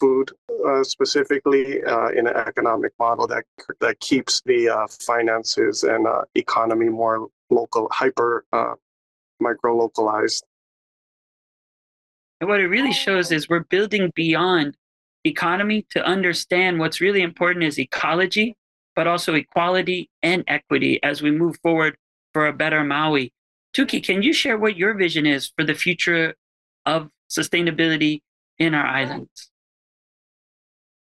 food 0.00 0.32
uh, 0.66 0.82
specifically 0.82 1.84
uh, 1.84 2.08
in 2.08 2.26
an 2.26 2.34
economic 2.34 2.92
model 2.98 3.26
that 3.26 3.44
that 3.80 4.00
keeps 4.00 4.40
the 4.46 4.68
uh, 4.68 4.86
finances 5.06 5.84
and 5.84 6.06
uh, 6.06 6.22
economy 6.34 6.88
more 6.88 7.28
local, 7.50 7.88
hyper 7.92 8.44
micro 9.38 9.76
localized. 9.76 10.44
And 12.40 12.48
what 12.48 12.60
it 12.60 12.68
really 12.68 12.92
shows 12.92 13.30
is 13.30 13.48
we're 13.48 13.64
building 13.64 14.10
beyond 14.14 14.76
economy 15.24 15.86
to 15.90 16.04
understand 16.04 16.78
what's 16.78 17.00
really 17.00 17.22
important 17.22 17.64
is 17.64 17.78
ecology, 17.78 18.56
but 18.96 19.06
also 19.06 19.34
equality 19.34 20.08
and 20.22 20.42
equity 20.48 21.02
as 21.02 21.22
we 21.22 21.30
move 21.30 21.56
forward 21.62 21.96
for 22.34 22.46
a 22.46 22.52
better 22.52 22.84
Maui. 22.84 23.32
Tuki, 23.74 24.04
can 24.04 24.22
you 24.22 24.32
share 24.32 24.58
what 24.58 24.76
your 24.76 24.94
vision 24.94 25.24
is 25.24 25.50
for 25.56 25.64
the 25.64 25.74
future 25.74 26.34
of 26.84 27.08
sustainability 27.30 28.20
in 28.58 28.74
our 28.74 28.86
islands? 28.86 29.50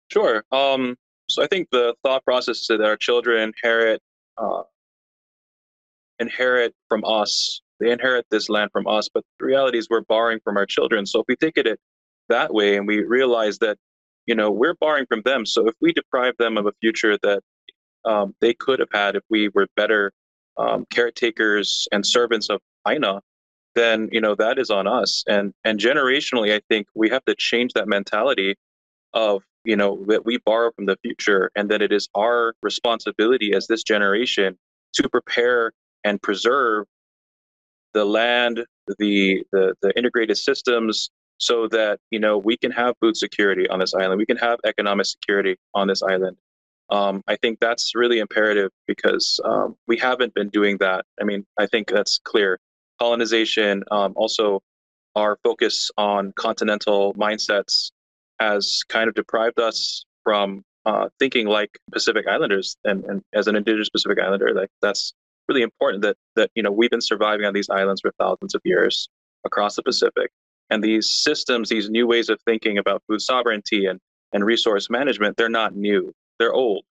Sure. 0.09 0.43
Um, 0.51 0.95
so 1.29 1.41
I 1.41 1.47
think 1.47 1.69
the 1.71 1.95
thought 2.03 2.23
process 2.23 2.59
is 2.59 2.67
that 2.67 2.81
our 2.81 2.97
children 2.97 3.53
inherit 3.63 4.01
uh, 4.37 4.63
inherit 6.19 6.73
from 6.87 7.03
us. 7.05 7.61
They 7.79 7.91
inherit 7.91 8.25
this 8.29 8.47
land 8.47 8.69
from 8.71 8.87
us, 8.87 9.09
but 9.11 9.23
the 9.39 9.45
reality 9.45 9.77
is 9.77 9.87
we're 9.89 10.01
borrowing 10.01 10.39
from 10.43 10.55
our 10.55 10.65
children. 10.65 11.05
So 11.05 11.21
if 11.21 11.25
we 11.27 11.35
think 11.35 11.57
of 11.57 11.65
it 11.65 11.79
that 12.29 12.53
way 12.53 12.77
and 12.77 12.87
we 12.87 13.03
realize 13.03 13.57
that, 13.59 13.77
you 14.27 14.35
know, 14.35 14.51
we're 14.51 14.75
borrowing 14.75 15.05
from 15.07 15.21
them. 15.25 15.45
So 15.45 15.67
if 15.67 15.73
we 15.81 15.91
deprive 15.91 16.35
them 16.37 16.57
of 16.57 16.67
a 16.67 16.73
future 16.79 17.17
that 17.23 17.41
um, 18.05 18.35
they 18.39 18.53
could 18.53 18.79
have 18.79 18.89
had 18.91 19.15
if 19.15 19.23
we 19.29 19.49
were 19.49 19.67
better 19.75 20.11
um, 20.57 20.85
caretakers 20.91 21.87
and 21.91 22.05
servants 22.05 22.49
of 22.49 22.61
Aina, 22.87 23.21
then 23.75 24.09
you 24.11 24.21
know 24.21 24.35
that 24.35 24.59
is 24.59 24.69
on 24.69 24.87
us. 24.87 25.23
And 25.27 25.53
and 25.63 25.79
generationally, 25.79 26.53
I 26.53 26.61
think 26.69 26.87
we 26.95 27.09
have 27.09 27.23
to 27.25 27.35
change 27.35 27.73
that 27.73 27.87
mentality 27.87 28.55
of 29.13 29.43
you 29.63 29.75
know 29.75 30.03
that 30.07 30.25
we 30.25 30.37
borrow 30.37 30.71
from 30.71 30.85
the 30.85 30.97
future 31.01 31.51
and 31.55 31.69
that 31.69 31.81
it 31.81 31.91
is 31.91 32.09
our 32.15 32.53
responsibility 32.63 33.53
as 33.53 33.67
this 33.67 33.83
generation 33.83 34.57
to 34.93 35.09
prepare 35.09 35.71
and 36.03 36.21
preserve 36.21 36.85
the 37.93 38.05
land 38.05 38.65
the 38.99 39.43
the, 39.51 39.75
the 39.81 39.97
integrated 39.97 40.37
systems 40.37 41.11
so 41.37 41.67
that 41.67 41.99
you 42.09 42.19
know 42.19 42.37
we 42.37 42.57
can 42.57 42.71
have 42.71 42.95
food 42.99 43.15
security 43.15 43.67
on 43.69 43.79
this 43.79 43.93
island 43.93 44.17
we 44.17 44.25
can 44.25 44.37
have 44.37 44.59
economic 44.65 45.05
security 45.05 45.55
on 45.73 45.87
this 45.87 46.01
island 46.01 46.37
um, 46.91 47.23
i 47.27 47.35
think 47.37 47.59
that's 47.59 47.93
really 47.95 48.19
imperative 48.19 48.71
because 48.87 49.39
um, 49.45 49.75
we 49.87 49.97
haven't 49.97 50.33
been 50.33 50.49
doing 50.49 50.77
that 50.77 51.05
i 51.19 51.23
mean 51.23 51.45
i 51.57 51.65
think 51.65 51.87
that's 51.87 52.19
clear 52.23 52.59
colonization 52.99 53.83
um, 53.91 54.13
also 54.15 54.61
our 55.15 55.37
focus 55.43 55.91
on 55.97 56.31
continental 56.33 57.13
mindsets 57.15 57.91
has 58.39 58.81
kind 58.87 59.07
of 59.07 59.13
deprived 59.13 59.59
us 59.59 60.05
from 60.23 60.63
uh, 60.85 61.09
thinking 61.19 61.47
like 61.47 61.69
Pacific 61.91 62.25
Islanders, 62.27 62.75
and, 62.83 63.03
and 63.05 63.21
as 63.33 63.47
an 63.47 63.55
Indigenous 63.55 63.89
Pacific 63.89 64.17
Islander, 64.19 64.53
like 64.53 64.69
that's 64.81 65.13
really 65.47 65.61
important. 65.61 66.01
That 66.01 66.15
that 66.35 66.49
you 66.55 66.63
know 66.63 66.71
we've 66.71 66.89
been 66.89 67.01
surviving 67.01 67.45
on 67.45 67.53
these 67.53 67.69
islands 67.69 68.01
for 68.01 68.11
thousands 68.19 68.55
of 68.55 68.61
years 68.63 69.09
across 69.45 69.75
the 69.75 69.83
Pacific, 69.83 70.31
and 70.69 70.83
these 70.83 71.11
systems, 71.11 71.69
these 71.69 71.89
new 71.89 72.07
ways 72.07 72.29
of 72.29 72.39
thinking 72.45 72.77
about 72.77 73.03
food 73.07 73.21
sovereignty 73.21 73.85
and 73.85 73.99
and 74.33 74.45
resource 74.45 74.89
management, 74.89 75.37
they're 75.37 75.49
not 75.49 75.75
new. 75.75 76.11
They're 76.41 76.53
old. 76.53 76.85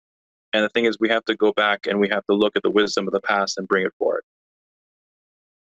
And 0.53 0.63
the 0.63 0.69
thing 0.69 0.85
is, 0.85 0.99
we 1.01 1.09
have 1.09 1.25
to 1.25 1.35
go 1.35 1.53
back 1.53 1.89
and 1.89 1.99
we 1.99 2.09
have 2.09 2.25
to 2.27 2.37
look 2.37 2.55
at 2.55 2.63
the 2.63 2.71
wisdom 2.71 3.09
of 3.09 3.13
the 3.13 3.21
past 3.21 3.59
and 3.59 3.67
bring 3.67 3.85
it 3.85 3.93
forward. 3.99 4.23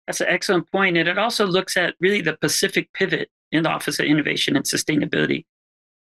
That's 0.05 0.21
an 0.21 0.27
excellent 0.29 0.71
point. 0.71 0.95
And 0.95 1.09
it 1.09 1.17
also 1.17 1.47
looks 1.47 1.75
at 1.75 1.95
really 1.99 2.21
the 2.21 2.37
Pacific 2.37 2.93
pivot 2.93 3.29
in 3.51 3.63
the 3.63 3.69
Office 3.69 3.97
of 3.97 4.05
Innovation 4.05 4.55
and 4.55 4.63
Sustainability 4.63 5.45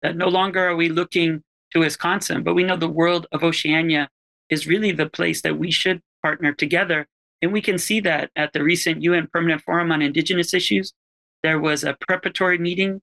that 0.03 0.15
no 0.15 0.27
longer 0.27 0.63
are 0.63 0.75
we 0.75 0.89
looking 0.89 1.41
to 1.71 1.79
Wisconsin, 1.79 2.43
but 2.43 2.53
we 2.53 2.63
know 2.63 2.77
the 2.77 2.87
world 2.87 3.25
of 3.31 3.43
Oceania 3.43 4.09
is 4.51 4.67
really 4.67 4.91
the 4.91 5.09
place 5.09 5.41
that 5.41 5.57
we 5.57 5.71
should 5.71 6.03
partner 6.21 6.53
together. 6.53 7.07
And 7.41 7.51
we 7.51 7.61
can 7.61 7.79
see 7.79 7.99
that 8.01 8.29
at 8.35 8.53
the 8.53 8.61
recent 8.61 9.01
UN 9.01 9.25
Permanent 9.33 9.63
Forum 9.63 9.91
on 9.91 10.03
Indigenous 10.03 10.53
Issues. 10.53 10.93
There 11.41 11.59
was 11.59 11.83
a 11.83 11.97
preparatory 12.07 12.59
meeting 12.59 13.01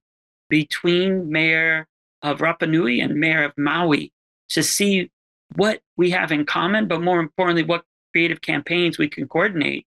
between 0.49 1.33
Mayor 1.33 1.89
of 2.23 2.39
Rapa 2.39 2.69
Nui 2.69 3.01
and 3.01 3.17
Mayor 3.17 3.43
of 3.43 3.53
Maui 3.57 4.13
to 4.53 4.63
see 4.63 5.11
what 5.57 5.81
we 5.97 6.11
have 6.11 6.33
in 6.33 6.47
common, 6.47 6.89
but 6.89 7.03
more 7.03 7.21
importantly, 7.21 7.63
what 7.63 7.85
creative 8.13 8.41
campaigns 8.41 8.99
we 8.99 9.09
can 9.09 9.29
coordinate 9.29 9.87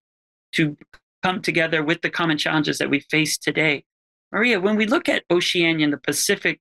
to 0.52 0.76
come 1.22 1.42
together 1.42 1.82
with 1.82 2.02
the 2.02 2.10
common 2.10 2.38
challenges 2.38 2.78
that 2.78 2.90
we 2.90 3.00
face 3.00 3.36
today. 3.36 3.84
Maria, 4.32 4.60
when 4.60 4.76
we 4.76 4.86
look 4.86 5.08
at 5.08 5.24
Oceania 5.30 5.84
and 5.84 5.92
the 5.92 5.98
Pacific 5.98 6.60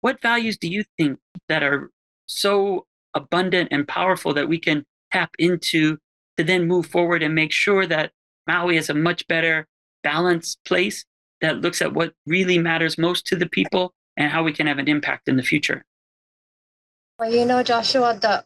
what 0.00 0.20
values 0.22 0.56
do 0.56 0.68
you 0.68 0.84
think 0.96 1.18
that 1.48 1.62
are 1.62 1.90
so 2.26 2.86
abundant 3.14 3.68
and 3.70 3.88
powerful 3.88 4.34
that 4.34 4.48
we 4.48 4.58
can 4.58 4.84
tap 5.12 5.30
into 5.38 5.98
to 6.36 6.44
then 6.44 6.68
move 6.68 6.86
forward 6.86 7.22
and 7.22 7.34
make 7.34 7.52
sure 7.52 7.86
that 7.86 8.12
Maui 8.46 8.76
is 8.76 8.88
a 8.88 8.94
much 8.94 9.26
better 9.26 9.66
balanced 10.02 10.58
place 10.64 11.04
that 11.40 11.60
looks 11.60 11.82
at 11.82 11.94
what 11.94 12.14
really 12.26 12.58
matters 12.58 12.98
most 12.98 13.26
to 13.26 13.36
the 13.36 13.48
people 13.48 13.92
and 14.16 14.30
how 14.30 14.42
we 14.42 14.52
can 14.52 14.66
have 14.66 14.78
an 14.78 14.88
impact 14.88 15.28
in 15.28 15.36
the 15.36 15.42
future? 15.42 15.84
Well, 17.18 17.34
you 17.34 17.44
know, 17.44 17.64
Joshua, 17.64 18.16
the 18.20 18.44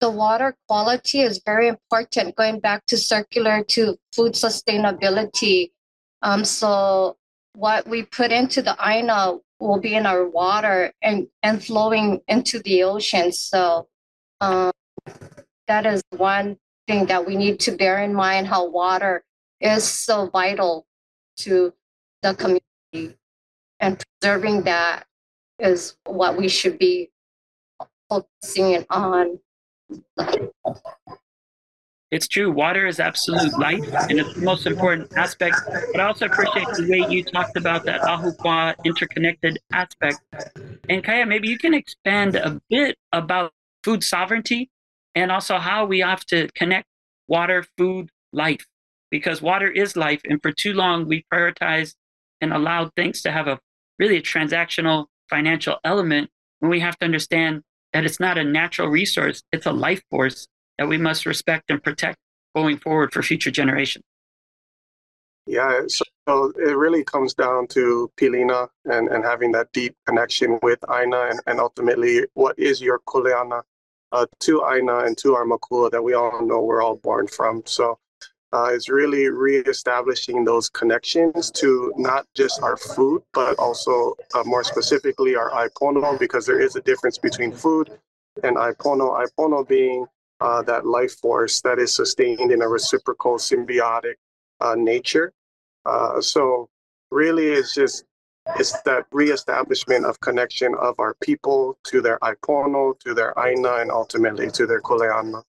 the 0.00 0.10
water 0.10 0.56
quality 0.66 1.20
is 1.20 1.42
very 1.44 1.68
important. 1.68 2.36
Going 2.36 2.58
back 2.58 2.86
to 2.86 2.96
circular 2.96 3.62
to 3.64 3.98
food 4.14 4.32
sustainability. 4.32 5.72
Um, 6.22 6.44
so 6.44 7.18
what 7.54 7.86
we 7.86 8.02
put 8.02 8.32
into 8.32 8.62
the 8.62 8.76
Aina 8.82 9.38
will 9.60 9.78
be 9.78 9.94
in 9.94 10.06
our 10.06 10.26
water 10.26 10.92
and, 11.02 11.28
and 11.42 11.62
flowing 11.62 12.20
into 12.26 12.60
the 12.60 12.82
ocean. 12.82 13.30
So 13.30 13.88
um, 14.40 14.72
that 15.68 15.86
is 15.86 16.02
one 16.16 16.56
thing 16.86 17.06
that 17.06 17.26
we 17.26 17.36
need 17.36 17.60
to 17.60 17.72
bear 17.72 18.02
in 18.02 18.14
mind 18.14 18.46
how 18.46 18.68
water 18.68 19.22
is 19.60 19.84
so 19.84 20.28
vital 20.28 20.86
to 21.38 21.72
the 22.22 22.34
community 22.34 23.18
and 23.80 24.02
preserving 24.20 24.62
that 24.62 25.06
is 25.58 25.96
what 26.04 26.36
we 26.36 26.48
should 26.48 26.78
be 26.78 27.10
focusing 28.14 28.84
on 28.90 29.38
It's 32.10 32.28
true, 32.28 32.52
water 32.52 32.86
is 32.86 33.00
absolute 33.00 33.58
life, 33.58 33.82
and 34.08 34.20
it's 34.20 34.34
the 34.34 34.40
most 34.42 34.66
important 34.66 35.12
aspect. 35.16 35.56
But 35.90 36.00
I 36.00 36.04
also 36.04 36.26
appreciate 36.26 36.68
the 36.76 36.86
way 36.88 37.12
you 37.12 37.24
talked 37.24 37.56
about 37.56 37.84
that 37.86 38.02
Ahupua'a 38.02 38.76
interconnected 38.84 39.58
aspect. 39.72 40.20
And 40.88 41.02
Kaiea, 41.02 41.26
maybe 41.26 41.48
you 41.48 41.58
can 41.58 41.74
expand 41.74 42.36
a 42.36 42.60
bit 42.70 42.96
about 43.12 43.52
food 43.82 44.04
sovereignty 44.04 44.70
and 45.16 45.32
also 45.32 45.58
how 45.58 45.86
we 45.86 45.98
have 46.00 46.24
to 46.26 46.48
connect 46.54 46.86
water, 47.26 47.64
food, 47.76 48.10
life, 48.32 48.64
because 49.10 49.42
water 49.42 49.68
is 49.68 49.96
life. 49.96 50.20
And 50.24 50.40
for 50.40 50.52
too 50.52 50.72
long, 50.72 51.08
we 51.08 51.24
prioritized 51.32 51.94
and 52.40 52.52
allowed 52.52 52.92
things 52.94 53.22
to 53.22 53.32
have 53.32 53.48
a 53.48 53.58
really 53.98 54.18
a 54.18 54.22
transactional 54.22 55.06
financial 55.28 55.78
element 55.82 56.30
when 56.60 56.70
we 56.70 56.78
have 56.78 56.96
to 56.98 57.04
understand 57.04 57.62
that 57.94 58.04
it's 58.04 58.20
not 58.20 58.36
a 58.36 58.44
natural 58.44 58.88
resource, 58.88 59.42
it's 59.52 59.66
a 59.66 59.72
life 59.72 60.02
force 60.10 60.46
that 60.78 60.88
we 60.88 60.98
must 60.98 61.24
respect 61.24 61.70
and 61.70 61.82
protect 61.82 62.18
going 62.54 62.76
forward 62.76 63.12
for 63.12 63.22
future 63.22 63.50
generations. 63.50 64.04
Yeah, 65.46 65.82
so 65.86 66.52
it 66.56 66.76
really 66.76 67.04
comes 67.04 67.34
down 67.34 67.68
to 67.68 68.10
Pilina 68.16 68.68
and, 68.86 69.08
and 69.08 69.24
having 69.24 69.52
that 69.52 69.68
deep 69.72 69.94
connection 70.06 70.58
with 70.62 70.78
Aina 70.90 71.28
and, 71.30 71.40
and 71.46 71.60
ultimately 71.60 72.24
what 72.34 72.58
is 72.58 72.80
your 72.80 73.00
Kuleana 73.06 73.62
uh, 74.10 74.26
to 74.40 74.64
Aina 74.66 75.00
and 75.00 75.16
to 75.18 75.34
our 75.34 75.44
Makua 75.44 75.90
that 75.90 76.02
we 76.02 76.14
all 76.14 76.44
know 76.44 76.62
we're 76.62 76.82
all 76.82 76.96
born 76.96 77.26
from. 77.26 77.62
So 77.66 77.98
uh, 78.54 78.70
is 78.72 78.88
really 78.88 79.28
reestablishing 79.28 80.44
those 80.44 80.68
connections 80.68 81.50
to 81.50 81.92
not 81.96 82.24
just 82.34 82.62
our 82.62 82.76
food, 82.76 83.22
but 83.32 83.58
also 83.58 84.14
uh, 84.34 84.44
more 84.44 84.62
specifically 84.62 85.34
our 85.34 85.50
aipono, 85.50 86.16
because 86.18 86.46
there 86.46 86.60
is 86.60 86.76
a 86.76 86.80
difference 86.82 87.18
between 87.18 87.50
food 87.50 87.90
and 88.44 88.56
aipono. 88.56 89.06
Aipono 89.20 89.66
being 89.66 90.06
uh, 90.40 90.62
that 90.62 90.86
life 90.86 91.18
force 91.18 91.60
that 91.62 91.78
is 91.78 91.94
sustained 91.94 92.52
in 92.52 92.62
a 92.62 92.68
reciprocal 92.68 93.38
symbiotic 93.38 94.14
uh, 94.60 94.76
nature. 94.76 95.32
Uh, 95.84 96.20
so 96.20 96.68
really 97.10 97.48
it's 97.48 97.74
just 97.74 98.04
it's 98.56 98.80
that 98.82 99.06
reestablishment 99.10 100.04
of 100.04 100.20
connection 100.20 100.74
of 100.80 100.94
our 100.98 101.14
people 101.22 101.76
to 101.84 102.00
their 102.00 102.18
aipono, 102.18 102.98
to 103.00 103.14
their 103.14 103.32
aina, 103.38 103.76
and 103.76 103.90
ultimately 103.90 104.50
to 104.50 104.66
their 104.66 104.82
kuleana. 104.82 105.42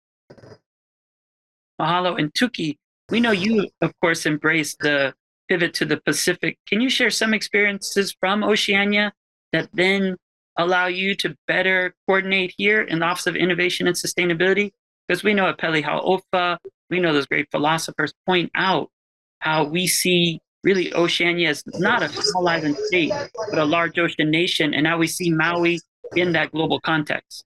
Mahalo 1.80 2.18
and 2.18 2.34
Tuki, 2.34 2.78
we 3.10 3.20
know 3.20 3.32
you, 3.32 3.70
of 3.82 3.94
course, 4.02 4.26
embraced 4.26 4.80
the 4.80 5.14
pivot 5.48 5.74
to 5.76 5.86
the 5.86 5.98
Pacific. 5.98 6.58
Can 6.68 6.82
you 6.82 6.90
share 6.90 7.10
some 7.10 7.34
experiences 7.34 8.16
from 8.20 8.44
Oceania 8.44 9.14
that 9.54 9.70
then 9.74 10.18
allow 10.58 10.88
you 10.88 11.16
to 11.16 11.36
better 11.48 11.94
coordinate 12.08 12.54
here 12.58 12.82
in 12.82 13.00
the 13.00 13.06
Office 13.06 13.28
of 13.28 13.36
Innovation 13.36 13.88
and 13.88 13.96
Sustainability? 13.96 14.72
Because 15.08 15.24
we 15.24 15.34
know 15.34 15.48
at 15.48 15.58
Pele 15.60 15.84
we 16.90 17.00
know 17.00 17.14
those 17.14 17.28
great 17.28 17.48
philosophers 17.52 18.14
point 18.26 18.52
out 18.56 18.90
how 19.40 19.64
we 19.64 19.88
see 19.88 20.40
really 20.64 20.94
Oceania 20.96 21.50
as 21.50 21.64
not 21.76 22.02
a 22.02 22.10
small 22.10 22.48
island 22.48 22.76
state, 22.86 23.12
but 23.50 23.60
a 23.60 23.66
large 23.66 24.00
ocean 24.00 24.32
nation, 24.32 24.74
and 24.74 24.88
how 24.88 24.98
we 24.98 25.06
see 25.06 25.30
Maui 25.30 25.80
in 26.16 26.32
that 26.32 26.52
global 26.52 26.80
context. 26.80 27.46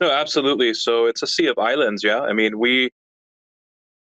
No, 0.00 0.10
absolutely. 0.10 0.72
So 0.72 1.06
it's 1.06 1.22
a 1.22 1.26
sea 1.26 1.46
of 1.46 1.58
islands. 1.58 2.02
Yeah, 2.02 2.20
I 2.20 2.32
mean, 2.32 2.58
we 2.58 2.90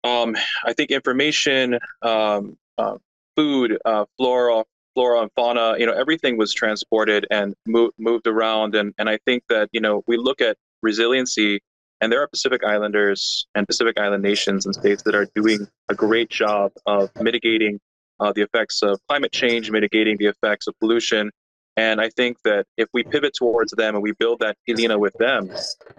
um, 0.03 0.35
I 0.65 0.73
think 0.73 0.91
information, 0.91 1.79
um, 2.01 2.57
uh, 2.77 2.97
food, 3.35 3.77
uh, 3.85 4.05
flora, 4.17 4.63
flora 4.93 5.21
and 5.21 5.31
fauna, 5.35 5.75
you 5.77 5.85
know, 5.85 5.93
everything 5.93 6.37
was 6.37 6.53
transported 6.53 7.25
and 7.31 7.55
moved 7.65 7.93
moved 7.97 8.27
around. 8.27 8.75
And 8.75 8.93
and 8.97 9.09
I 9.09 9.17
think 9.25 9.43
that 9.49 9.69
you 9.71 9.81
know 9.81 10.03
we 10.07 10.17
look 10.17 10.41
at 10.41 10.57
resiliency, 10.81 11.61
and 12.01 12.11
there 12.11 12.21
are 12.21 12.27
Pacific 12.27 12.63
Islanders 12.63 13.47
and 13.55 13.67
Pacific 13.67 13.97
Island 13.99 14.23
nations 14.23 14.65
and 14.65 14.75
states 14.75 15.03
that 15.03 15.15
are 15.15 15.27
doing 15.35 15.67
a 15.89 15.95
great 15.95 16.29
job 16.29 16.71
of 16.85 17.09
mitigating 17.19 17.79
uh, 18.19 18.31
the 18.33 18.41
effects 18.41 18.81
of 18.83 18.99
climate 19.07 19.31
change, 19.31 19.71
mitigating 19.71 20.17
the 20.17 20.27
effects 20.27 20.67
of 20.67 20.77
pollution, 20.79 21.31
and 21.75 21.99
I 21.99 22.09
think 22.09 22.37
that 22.43 22.65
if 22.77 22.87
we 22.93 23.03
pivot 23.03 23.33
towards 23.33 23.71
them 23.71 23.95
and 23.95 24.03
we 24.03 24.11
build 24.13 24.39
that 24.39 24.57
pilina 24.67 24.99
with 24.99 25.13
them, 25.15 25.49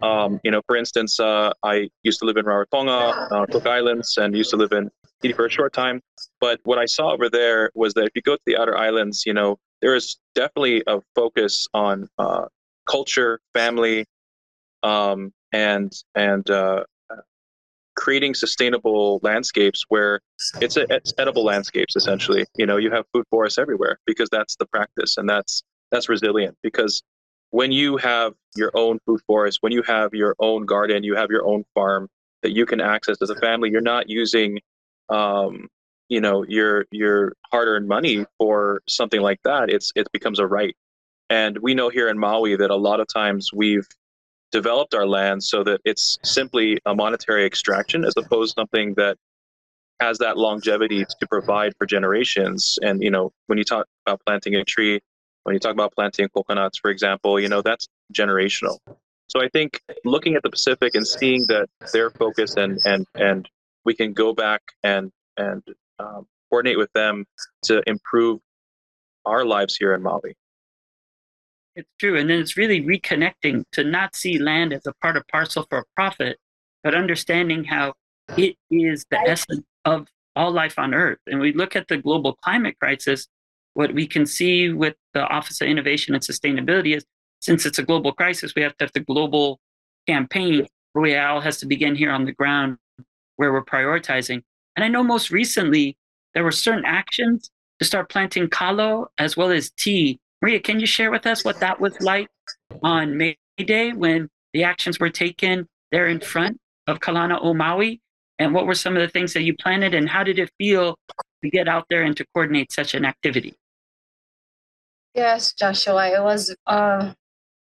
um, 0.02 0.40
you 0.44 0.50
know, 0.50 0.62
for 0.66 0.76
instance, 0.76 1.18
uh, 1.18 1.52
I 1.64 1.90
used 2.02 2.20
to 2.20 2.26
live 2.26 2.36
in 2.36 2.44
Rarotonga, 2.44 3.32
uh, 3.32 3.46
Cook 3.46 3.66
Islands, 3.66 4.16
and 4.16 4.36
used 4.36 4.50
to 4.50 4.56
live 4.56 4.72
in 4.72 4.90
Tahiti 5.20 5.34
for 5.34 5.46
a 5.46 5.50
short 5.50 5.72
time. 5.72 6.00
But 6.40 6.60
what 6.64 6.78
I 6.78 6.84
saw 6.86 7.12
over 7.12 7.28
there 7.28 7.70
was 7.74 7.94
that 7.94 8.04
if 8.04 8.12
you 8.14 8.22
go 8.22 8.36
to 8.36 8.42
the 8.46 8.56
outer 8.56 8.76
islands, 8.76 9.24
you 9.26 9.34
know, 9.34 9.58
there 9.82 9.96
is 9.96 10.16
definitely 10.34 10.84
a 10.86 11.00
focus 11.14 11.66
on 11.74 12.08
uh, 12.18 12.46
culture, 12.86 13.40
family, 13.52 14.06
um, 14.82 15.32
and 15.52 15.92
and 16.14 16.48
uh, 16.50 16.84
creating 17.96 18.34
sustainable 18.34 19.20
landscapes 19.22 19.84
where 19.88 20.20
it's, 20.60 20.76
a, 20.76 20.86
it's 20.90 21.12
edible 21.18 21.44
landscapes 21.44 21.96
essentially. 21.96 22.44
You 22.56 22.66
know 22.66 22.76
you 22.76 22.90
have 22.90 23.04
food 23.12 23.24
forests 23.30 23.58
everywhere 23.58 23.98
because 24.06 24.28
that's 24.30 24.56
the 24.56 24.66
practice 24.66 25.16
and 25.16 25.28
that's 25.28 25.62
that's 25.90 26.08
resilient. 26.08 26.56
Because 26.62 27.02
when 27.50 27.70
you 27.70 27.96
have 27.98 28.34
your 28.56 28.72
own 28.74 28.98
food 29.06 29.20
forest 29.26 29.58
when 29.60 29.72
you 29.72 29.82
have 29.82 30.12
your 30.12 30.34
own 30.38 30.64
garden 30.64 31.04
you 31.04 31.14
have 31.14 31.30
your 31.30 31.46
own 31.46 31.64
farm 31.74 32.08
that 32.42 32.52
you 32.52 32.66
can 32.66 32.80
access 32.80 33.16
as 33.22 33.30
a 33.30 33.36
family 33.36 33.70
you're 33.70 33.80
not 33.80 34.08
using 34.08 34.58
um, 35.08 35.68
you 36.08 36.20
know 36.20 36.44
your 36.44 36.86
your 36.90 37.34
hard-earned 37.50 37.88
money 37.88 38.24
for 38.38 38.82
something 38.88 39.20
like 39.20 39.40
that. 39.44 39.70
It's 39.70 39.92
it 39.96 40.06
becomes 40.12 40.38
a 40.38 40.46
right. 40.46 40.76
And 41.30 41.58
we 41.58 41.74
know 41.74 41.88
here 41.88 42.08
in 42.08 42.18
maui 42.18 42.56
that 42.56 42.70
a 42.70 42.76
lot 42.76 43.00
of 43.00 43.06
times 43.08 43.50
we've 43.52 43.88
developed 44.54 44.94
our 44.94 45.04
land 45.04 45.42
so 45.42 45.64
that 45.64 45.80
it's 45.84 46.16
simply 46.22 46.78
a 46.86 46.94
monetary 46.94 47.44
extraction 47.44 48.04
as 48.04 48.14
opposed 48.16 48.54
to 48.54 48.60
something 48.60 48.94
that 48.96 49.16
has 49.98 50.18
that 50.18 50.38
longevity 50.38 51.04
to 51.04 51.26
provide 51.26 51.72
for 51.76 51.86
generations. 51.86 52.78
And 52.80 53.02
you 53.02 53.10
know, 53.10 53.32
when 53.48 53.58
you 53.58 53.64
talk 53.64 53.86
about 54.06 54.20
planting 54.24 54.54
a 54.54 54.64
tree, 54.64 55.00
when 55.42 55.54
you 55.54 55.60
talk 55.60 55.72
about 55.72 55.92
planting 55.92 56.28
coconuts, 56.28 56.78
for 56.78 56.90
example, 56.92 57.40
you 57.40 57.48
know 57.48 57.62
that's 57.62 57.88
generational. 58.12 58.78
So 59.26 59.42
I 59.42 59.48
think 59.48 59.80
looking 60.04 60.36
at 60.36 60.44
the 60.44 60.50
Pacific 60.50 60.94
and 60.94 61.04
seeing 61.04 61.42
that 61.48 61.66
their 61.92 62.10
focus 62.10 62.54
and 62.56 62.78
and 62.84 63.06
and 63.16 63.48
we 63.84 63.94
can 63.94 64.12
go 64.12 64.32
back 64.32 64.62
and 64.84 65.10
and 65.36 65.64
um, 65.98 66.28
coordinate 66.48 66.78
with 66.78 66.92
them 66.92 67.24
to 67.64 67.82
improve 67.88 68.38
our 69.26 69.44
lives 69.44 69.76
here 69.76 69.94
in 69.94 70.02
Maui. 70.02 70.36
It's 71.76 71.90
true. 71.98 72.18
And 72.18 72.30
then 72.30 72.40
it's 72.40 72.56
really 72.56 72.82
reconnecting 72.82 73.64
to 73.72 73.84
not 73.84 74.14
see 74.14 74.38
land 74.38 74.72
as 74.72 74.86
a 74.86 74.92
part 75.02 75.16
of 75.16 75.26
parcel 75.28 75.66
for 75.68 75.78
a 75.78 75.84
profit, 75.96 76.38
but 76.82 76.94
understanding 76.94 77.64
how 77.64 77.94
it 78.36 78.56
is 78.70 79.04
the 79.10 79.18
essence 79.18 79.64
of 79.84 80.06
all 80.36 80.52
life 80.52 80.78
on 80.78 80.94
Earth. 80.94 81.18
And 81.26 81.40
we 81.40 81.52
look 81.52 81.76
at 81.76 81.88
the 81.88 81.96
global 81.96 82.34
climate 82.42 82.76
crisis, 82.80 83.26
what 83.74 83.92
we 83.92 84.06
can 84.06 84.24
see 84.24 84.70
with 84.70 84.94
the 85.12 85.26
Office 85.26 85.60
of 85.60 85.68
Innovation 85.68 86.14
and 86.14 86.22
Sustainability 86.22 86.96
is 86.96 87.04
since 87.40 87.66
it's 87.66 87.78
a 87.78 87.82
global 87.82 88.12
crisis, 88.12 88.54
we 88.56 88.62
have 88.62 88.76
to 88.78 88.84
have 88.84 88.92
the 88.92 89.00
global 89.00 89.60
campaign 90.06 90.66
where 90.92 91.02
we 91.02 91.16
all 91.16 91.40
has 91.40 91.58
to 91.58 91.66
begin 91.66 91.94
here 91.94 92.10
on 92.10 92.24
the 92.24 92.32
ground 92.32 92.78
where 93.36 93.52
we're 93.52 93.64
prioritizing. 93.64 94.42
And 94.76 94.84
I 94.84 94.88
know 94.88 95.02
most 95.02 95.30
recently 95.30 95.96
there 96.32 96.44
were 96.44 96.52
certain 96.52 96.84
actions 96.86 97.50
to 97.80 97.84
start 97.84 98.08
planting 98.08 98.48
kalo 98.48 99.08
as 99.18 99.36
well 99.36 99.50
as 99.50 99.70
ti 99.72 100.18
Maria, 100.44 100.60
can 100.60 100.78
you 100.78 100.84
share 100.84 101.10
with 101.10 101.26
us 101.26 101.42
what 101.42 101.58
that 101.60 101.80
was 101.80 101.98
like 102.02 102.28
on 102.82 103.16
May 103.16 103.38
Day 103.56 103.94
when 103.94 104.28
the 104.52 104.62
actions 104.62 105.00
were 105.00 105.08
taken 105.08 105.66
there 105.90 106.06
in 106.06 106.20
front 106.20 106.60
of 106.86 107.00
Kalana 107.00 107.38
o 107.40 107.54
Maui? 107.54 108.02
And 108.38 108.52
what 108.52 108.66
were 108.66 108.74
some 108.74 108.94
of 108.94 109.00
the 109.00 109.08
things 109.08 109.32
that 109.32 109.44
you 109.44 109.56
planted 109.56 109.94
and 109.94 110.06
how 110.06 110.22
did 110.22 110.38
it 110.38 110.50
feel 110.58 110.98
to 111.42 111.48
get 111.48 111.66
out 111.66 111.86
there 111.88 112.02
and 112.02 112.14
to 112.18 112.26
coordinate 112.34 112.72
such 112.72 112.92
an 112.92 113.06
activity? 113.06 113.54
Yes, 115.14 115.54
Joshua, 115.54 116.08
it 116.08 116.22
was 116.22 116.54
uh, 116.66 117.14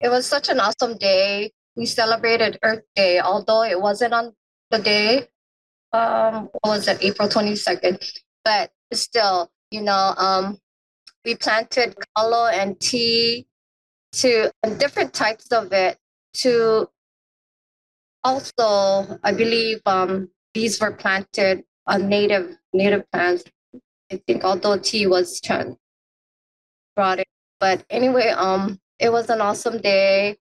it 0.02 0.11
was 0.11 0.26
such 0.26 0.50
an 0.50 0.61
awesome 0.61 0.98
day. 0.98 1.50
We 1.74 1.87
celebrated 1.87 2.59
Earth 2.62 2.85
Day, 2.94 3.18
although 3.18 3.62
it 3.62 3.81
wasn't 3.81 4.12
on 4.12 4.35
the 4.70 4.78
day. 4.78 5.28
Um, 5.94 6.50
what 6.61 6.76
was 6.76 6.87
it, 6.87 6.98
April 7.00 7.31
twenty 7.31 7.57
second? 7.57 7.98
But 8.44 8.72
still, 8.92 9.50
you 9.70 9.81
know, 9.81 10.12
um, 10.18 10.59
we 11.29 11.35
planted 11.37 11.95
kalo 12.17 12.47
and 12.47 12.81
ti 12.81 13.47
to 14.12 14.51
different 14.79 15.12
types 15.12 15.53
of 15.53 15.71
it 15.75 15.99
to 16.33 16.88
also 18.25 19.21
i 19.23 19.31
believe 19.31 19.79
um, 19.85 20.31
these 20.55 20.81
were 20.81 20.93
planted 20.93 21.62
on 21.87 22.09
native 22.09 22.57
native 22.73 23.05
plants. 23.12 23.45
I 24.11 24.17
think 24.27 24.43
although 24.43 24.79
ti 24.79 25.07
was 25.07 25.38
trans 25.41 25.77
brought 26.97 27.21
it 27.21 27.29
but 27.61 27.85
anyway 27.91 28.29
um 28.29 28.81
it 28.99 29.12
was 29.12 29.29
an 29.31 29.41
awesome 29.41 29.79
day. 29.79 30.37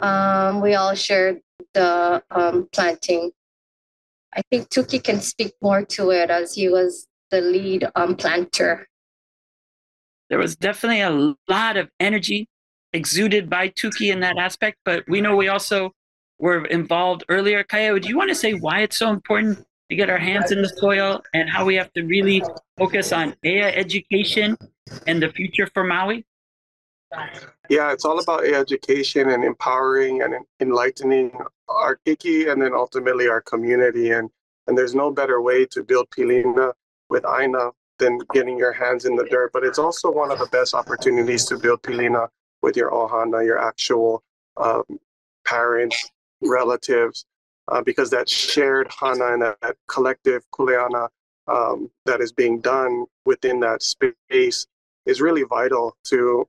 Um 0.00 0.62
we 0.62 0.74
all 0.74 0.94
shared 0.94 1.40
the 1.74 2.24
um 2.30 2.68
planting. 2.72 3.30
I 4.32 4.40
think 4.50 4.70
tuki 4.70 5.04
can 5.04 5.20
speak 5.20 5.52
more 5.60 5.84
to 5.96 6.10
it 6.10 6.30
as 6.30 6.54
he 6.54 6.68
was 6.68 7.06
the 7.30 7.40
lead 7.40 7.88
um 7.94 8.16
planter 8.16 8.89
there 10.30 10.38
was 10.38 10.56
definitely 10.56 11.02
a 11.02 11.34
lot 11.48 11.76
of 11.76 11.90
energy 11.98 12.48
exuded 12.92 13.50
by 13.50 13.68
Tuki 13.68 14.12
in 14.12 14.20
that 14.20 14.38
aspect, 14.38 14.78
but 14.84 15.04
we 15.08 15.20
know 15.20 15.36
we 15.36 15.48
also 15.48 15.92
were 16.38 16.64
involved 16.66 17.24
earlier. 17.28 17.62
Kaiea, 17.62 18.00
do 18.00 18.08
you 18.08 18.16
want 18.16 18.30
to 18.30 18.34
say 18.34 18.54
why 18.54 18.80
it's 18.80 18.96
so 18.96 19.10
important 19.10 19.64
to 19.90 19.96
get 19.96 20.08
our 20.08 20.18
hands 20.18 20.52
in 20.52 20.62
the 20.62 20.68
soil 20.68 21.20
and 21.34 21.50
how 21.50 21.64
we 21.64 21.74
have 21.74 21.92
to 21.92 22.02
really 22.02 22.42
focus 22.78 23.12
on 23.12 23.34
EA 23.44 23.62
education 23.62 24.56
and 25.06 25.22
the 25.22 25.28
future 25.30 25.68
for 25.74 25.84
Maui? 25.84 26.24
Yeah, 27.68 27.92
it's 27.92 28.04
all 28.04 28.20
about 28.20 28.44
education 28.44 29.30
and 29.30 29.44
empowering 29.44 30.22
and 30.22 30.34
enlightening 30.60 31.32
our 31.68 31.98
Keiki 32.06 32.50
and 32.50 32.62
then 32.62 32.72
ultimately 32.72 33.28
our 33.28 33.40
community. 33.40 34.12
And 34.12 34.30
and 34.68 34.78
there's 34.78 34.94
no 34.94 35.10
better 35.10 35.42
way 35.42 35.66
to 35.66 35.82
build 35.82 36.08
Pilina 36.10 36.72
with 37.08 37.24
Aina 37.26 37.72
than 38.00 38.18
getting 38.34 38.58
your 38.58 38.72
hands 38.72 39.04
in 39.04 39.14
the 39.14 39.24
dirt. 39.24 39.52
But 39.52 39.62
it's 39.62 39.78
also 39.78 40.10
one 40.10 40.32
of 40.32 40.38
the 40.40 40.46
best 40.46 40.74
opportunities 40.74 41.44
to 41.46 41.56
build 41.56 41.82
Pilina 41.82 42.28
with 42.62 42.76
your 42.76 42.90
ohana, 42.90 43.44
your 43.44 43.58
actual 43.58 44.22
um, 44.56 44.82
parents, 45.46 46.10
relatives, 46.42 47.24
uh, 47.70 47.80
because 47.82 48.10
that 48.10 48.28
shared 48.28 48.88
hana 48.90 49.32
and 49.32 49.42
that, 49.42 49.56
that 49.62 49.76
collective 49.86 50.42
kuleana 50.52 51.08
um, 51.46 51.90
that 52.06 52.20
is 52.20 52.32
being 52.32 52.60
done 52.60 53.04
within 53.24 53.60
that 53.60 53.82
space 53.82 54.66
is 55.06 55.20
really 55.20 55.42
vital 55.44 55.96
to 56.04 56.46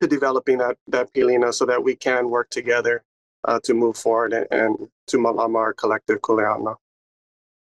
to 0.00 0.06
developing 0.06 0.58
that 0.58 0.76
that 0.86 1.12
pilina 1.12 1.52
so 1.52 1.64
that 1.64 1.82
we 1.82 1.96
can 1.96 2.30
work 2.30 2.48
together 2.50 3.02
uh, 3.44 3.58
to 3.62 3.74
move 3.74 3.96
forward 3.96 4.32
and, 4.32 4.46
and 4.50 4.88
to 5.06 5.16
malama 5.16 5.56
our 5.56 5.72
collective 5.72 6.20
kuleana. 6.20 6.76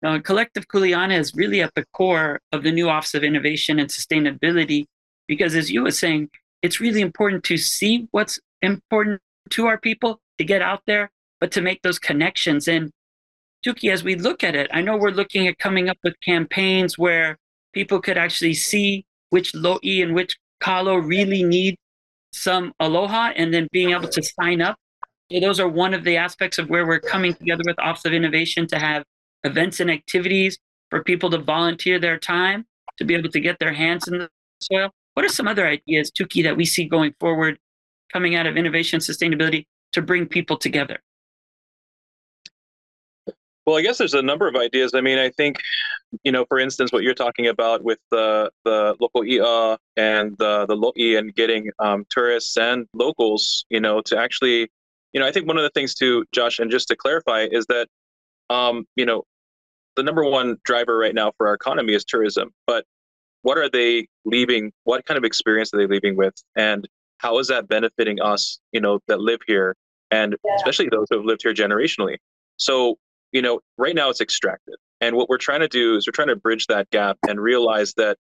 Now, 0.03 0.19
collective 0.21 0.69
kuleana 0.69 1.19
is 1.19 1.35
really 1.35 1.61
at 1.61 1.75
the 1.75 1.85
core 1.93 2.41
of 2.53 2.63
the 2.63 2.71
new 2.71 2.89
Office 2.89 3.15
of 3.15 3.25
Innovation 3.25 3.79
and 3.79 3.91
Sustainability 3.91 4.87
because, 5.27 5.55
as 5.55 5.71
you 5.71 5.83
were 5.83 5.91
saying, 5.91 6.31
it's 6.63 6.81
really 6.81 7.01
important 7.01 7.45
to 7.45 7.57
see 7.57 8.07
what's 8.13 8.39
important 8.63 9.21
to 9.51 9.67
our 9.67 9.79
people 9.79 10.21
to 10.39 10.45
get 10.45 10.63
out 10.63 10.83
there, 10.87 11.11
but 11.41 11.51
to 11.53 11.61
make 11.61 11.83
those 11.83 11.99
connections. 11.99 12.69
And 12.69 12.91
Tuki, 13.67 13.93
as 13.93 14.05
we 14.05 14.15
look 14.15 14.45
at 14.45 14.55
it, 14.55 14.71
I 14.73 14.83
know 14.83 14.97
we're 14.97 15.11
looking 15.11 15.49
at 15.49 15.59
coming 15.59 15.89
up 15.89 15.99
with 16.05 16.15
campaigns 16.25 16.97
where 16.97 17.37
people 17.73 18.01
could 18.01 18.19
actually 18.19 18.55
see 18.55 19.05
which 19.31 19.53
lo'i 19.53 20.03
and 20.03 20.15
which 20.15 20.37
kalo 20.61 20.97
really 20.97 21.43
need 21.43 21.77
some 22.33 22.73
aloha 22.79 23.33
and 23.37 23.53
then 23.53 23.69
being 23.73 23.91
able 23.91 24.09
to 24.09 24.23
sign 24.23 24.61
up. 24.61 24.77
Those 25.31 25.61
are 25.61 25.69
one 25.69 25.93
of 25.93 26.05
the 26.05 26.17
aspects 26.17 26.59
of 26.59 26.71
where 26.71 26.87
we're 26.87 27.01
coming 27.01 27.35
together 27.35 27.63
with 27.67 27.79
Office 27.81 28.05
of 28.05 28.13
Innovation 28.13 28.67
to 28.69 28.79
have 28.79 29.05
events 29.44 29.81
and 29.81 29.90
activities 29.90 30.59
for 30.90 31.03
people 31.03 31.31
to 31.31 31.38
volunteer 31.38 31.98
their 31.98 32.18
time 32.18 32.66
to 32.98 33.05
be 33.05 33.14
able 33.14 33.31
to 33.31 33.40
get 33.40 33.59
their 33.59 33.72
hands 33.72 34.09
in 34.09 34.18
the 34.18 34.31
soil. 34.61 34.90
What 35.14 35.24
are 35.24 35.29
some 35.29 35.48
other 35.48 35.66
ideas, 35.66 36.11
Tuki, 36.11 36.42
that 36.44 36.57
we 36.57 36.64
see 36.64 36.85
going 36.85 37.14
forward 37.20 37.59
coming 38.12 38.35
out 38.35 38.46
of 38.46 38.57
innovation 38.57 38.96
and 38.96 39.03
sustainability 39.05 39.66
to 39.92 40.03
bring 40.03 40.27
people 40.27 40.57
together? 40.57 40.98
Well, 43.66 43.77
I 43.77 43.83
guess 43.83 43.98
there's 43.98 44.14
a 44.14 44.22
number 44.22 44.48
of 44.48 44.57
ideas. 44.57 44.92
I 44.94 45.03
mean, 45.03 45.18
I 45.18 45.29
think, 45.29 45.61
you 46.24 46.33
know, 46.33 46.46
for 46.48 46.59
instance, 46.59 46.90
what 46.90 47.03
you're 47.03 47.12
talking 47.12 47.48
about 47.48 47.85
with 47.85 47.98
the 48.11 48.51
the 48.64 48.96
local 48.98 49.27
EA 49.27 49.77
and 49.96 50.35
the 50.38 50.64
the 50.66 50.74
lo'i 50.74 51.18
and 51.18 51.35
getting 51.35 51.70
um, 51.79 52.07
tourists 52.09 52.57
and 52.57 52.87
locals, 52.94 53.66
you 53.68 53.81
know, 53.81 54.01
to 54.03 54.18
actually, 54.18 54.70
you 55.12 55.20
know, 55.20 55.27
I 55.27 55.33
think 55.33 55.46
one 55.46 55.59
of 55.59 55.64
the 55.64 55.70
things 55.74 55.94
to 55.96 56.24
Josh, 56.33 56.61
and 56.61 56.70
just 56.70 56.88
to 56.88 56.96
clarify, 56.96 57.46
is 57.51 57.66
that, 57.66 57.88
um, 58.51 58.85
you 58.97 59.07
know, 59.07 59.25
the 59.97 60.03
number 60.03 60.25
one 60.25 60.57
driver 60.65 60.97
right 60.97 61.15
now 61.15 61.33
for 61.37 61.49
our 61.49 61.55
economy 61.55 61.95
is 61.95 62.05
tourism. 62.05 62.51
But 62.67 62.85
what 63.43 63.59
are 63.59 63.69
they 63.69 64.07
leaving? 64.25 64.73
What 64.85 65.05
kind 65.07 65.19
of 65.19 65.25
experience 65.25 65.73
are 65.75 65.79
they 65.79 65.87
leaving 65.87 66.17
with? 66.17 66.35
And 66.57 66.89
how 67.19 67.39
is 67.39 67.49
that 67.49 67.69
benefiting 67.69 68.21
us, 68.21 68.59
you 68.73 68.81
know, 68.81 69.01
that 69.09 69.21
live 69.21 69.41
here, 69.47 69.75
and 70.11 70.37
yeah. 70.45 70.55
especially 70.57 70.89
those 70.89 71.07
who 71.11 71.17
have 71.17 71.25
lived 71.25 71.43
here 71.43 71.55
generationally? 71.55 72.17
So 72.57 72.97
you 73.33 73.43
know, 73.43 73.61
right 73.77 73.95
now 73.95 74.09
it's 74.09 74.21
extracted. 74.21 74.77
And 75.01 75.17
what 75.17 75.29
we're 75.29 75.39
trying 75.39 75.61
to 75.61 75.69
do 75.69 75.97
is 75.97 76.07
we're 76.07 76.13
trying 76.13 76.29
to 76.29 76.37
bridge 76.37 76.67
that 76.69 76.91
gap 76.91 77.19
and 77.29 77.41
realize 77.41 77.95
that 77.95 78.17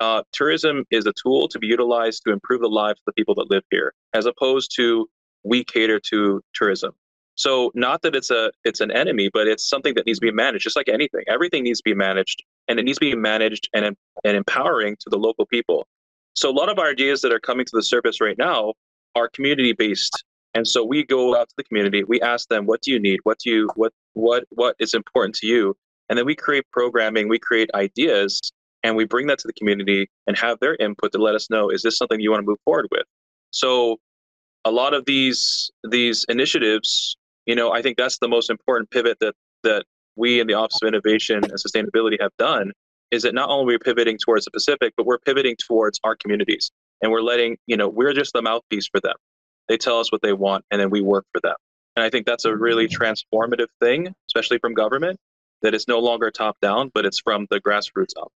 uh, 0.00 0.22
tourism 0.32 0.84
is 0.90 1.06
a 1.06 1.12
tool 1.22 1.48
to 1.48 1.58
be 1.58 1.66
utilized 1.66 2.22
to 2.26 2.32
improve 2.32 2.60
the 2.60 2.68
lives 2.68 3.00
of 3.00 3.04
the 3.06 3.12
people 3.12 3.34
that 3.36 3.50
live 3.50 3.62
here, 3.70 3.94
as 4.12 4.26
opposed 4.26 4.72
to 4.76 5.08
we 5.44 5.64
cater 5.64 6.00
to 6.10 6.42
tourism. 6.54 6.92
So 7.36 7.70
not 7.74 8.02
that 8.02 8.16
it's 8.16 8.30
a 8.30 8.50
it's 8.64 8.80
an 8.80 8.90
enemy, 8.90 9.30
but 9.32 9.46
it's 9.46 9.68
something 9.68 9.94
that 9.94 10.06
needs 10.06 10.18
to 10.18 10.26
be 10.26 10.32
managed, 10.32 10.64
just 10.64 10.76
like 10.76 10.88
anything. 10.88 11.22
Everything 11.28 11.62
needs 11.62 11.80
to 11.80 11.84
be 11.84 11.94
managed, 11.94 12.42
and 12.68 12.78
it 12.80 12.84
needs 12.84 12.98
to 12.98 13.04
be 13.04 13.14
managed 13.14 13.68
and 13.74 13.96
and 14.24 14.36
empowering 14.36 14.96
to 15.00 15.10
the 15.10 15.18
local 15.18 15.46
people. 15.46 15.86
So 16.34 16.50
a 16.50 16.52
lot 16.52 16.68
of 16.68 16.78
our 16.78 16.90
ideas 16.90 17.22
that 17.22 17.32
are 17.32 17.40
coming 17.40 17.64
to 17.64 17.72
the 17.74 17.82
surface 17.82 18.20
right 18.20 18.36
now 18.36 18.74
are 19.14 19.28
community 19.28 19.72
based 19.72 20.24
and 20.56 20.66
so 20.66 20.82
we 20.82 21.04
go 21.04 21.36
out 21.36 21.50
to 21.50 21.54
the 21.58 21.64
community, 21.64 22.02
we 22.02 22.18
ask 22.22 22.48
them, 22.48 22.64
what 22.64 22.80
do 22.80 22.90
you 22.90 22.98
need? 22.98 23.20
What 23.24 23.38
do 23.40 23.50
you 23.50 23.68
what 23.74 23.92
what 24.14 24.44
what 24.48 24.74
is 24.78 24.94
important 24.94 25.34
to 25.36 25.46
you? 25.46 25.76
And 26.08 26.18
then 26.18 26.24
we 26.24 26.34
create 26.34 26.64
programming, 26.72 27.28
we 27.28 27.38
create 27.38 27.68
ideas, 27.74 28.40
and 28.82 28.96
we 28.96 29.04
bring 29.04 29.26
that 29.26 29.38
to 29.40 29.48
the 29.48 29.52
community 29.52 30.08
and 30.26 30.34
have 30.38 30.58
their 30.60 30.74
input 30.76 31.12
to 31.12 31.18
let 31.18 31.34
us 31.34 31.50
know, 31.50 31.68
is 31.68 31.82
this 31.82 31.98
something 31.98 32.20
you 32.20 32.30
want 32.30 32.42
to 32.42 32.46
move 32.46 32.58
forward 32.64 32.88
with? 32.90 33.04
So 33.50 33.98
a 34.64 34.70
lot 34.70 34.94
of 34.94 35.04
these 35.04 35.70
these 35.90 36.24
initiatives, 36.30 37.18
you 37.46 37.54
know, 37.54 37.72
I 37.72 37.80
think 37.80 37.96
that's 37.96 38.18
the 38.18 38.28
most 38.28 38.50
important 38.50 38.90
pivot 38.90 39.18
that 39.20 39.34
that 39.62 39.84
we 40.16 40.40
in 40.40 40.46
the 40.46 40.54
Office 40.54 40.78
of 40.82 40.88
Innovation 40.88 41.42
and 41.42 41.52
Sustainability 41.52 42.20
have 42.20 42.32
done 42.38 42.72
is 43.10 43.22
that 43.22 43.34
not 43.34 43.48
only 43.48 43.64
we're 43.66 43.72
we 43.74 43.78
pivoting 43.78 44.18
towards 44.18 44.44
the 44.44 44.50
Pacific, 44.50 44.92
but 44.96 45.06
we're 45.06 45.18
pivoting 45.18 45.54
towards 45.66 46.00
our 46.02 46.16
communities. 46.16 46.70
And 47.02 47.12
we're 47.12 47.22
letting, 47.22 47.56
you 47.66 47.76
know, 47.76 47.88
we're 47.88 48.12
just 48.12 48.32
the 48.32 48.42
mouthpiece 48.42 48.88
for 48.88 49.00
them. 49.00 49.14
They 49.68 49.76
tell 49.76 50.00
us 50.00 50.10
what 50.10 50.22
they 50.22 50.32
want, 50.32 50.64
and 50.70 50.80
then 50.80 50.90
we 50.90 51.02
work 51.02 51.24
for 51.32 51.40
them. 51.40 51.54
And 51.94 52.04
I 52.04 52.10
think 52.10 52.26
that's 52.26 52.44
a 52.44 52.56
really 52.56 52.88
transformative 52.88 53.68
thing, 53.80 54.14
especially 54.28 54.58
from 54.58 54.74
government, 54.74 55.18
that 55.62 55.74
it's 55.74 55.88
no 55.88 55.98
longer 55.98 56.30
top 56.30 56.56
down, 56.60 56.90
but 56.94 57.06
it's 57.06 57.20
from 57.20 57.46
the 57.50 57.60
grassroots 57.60 58.16
up. 58.20 58.32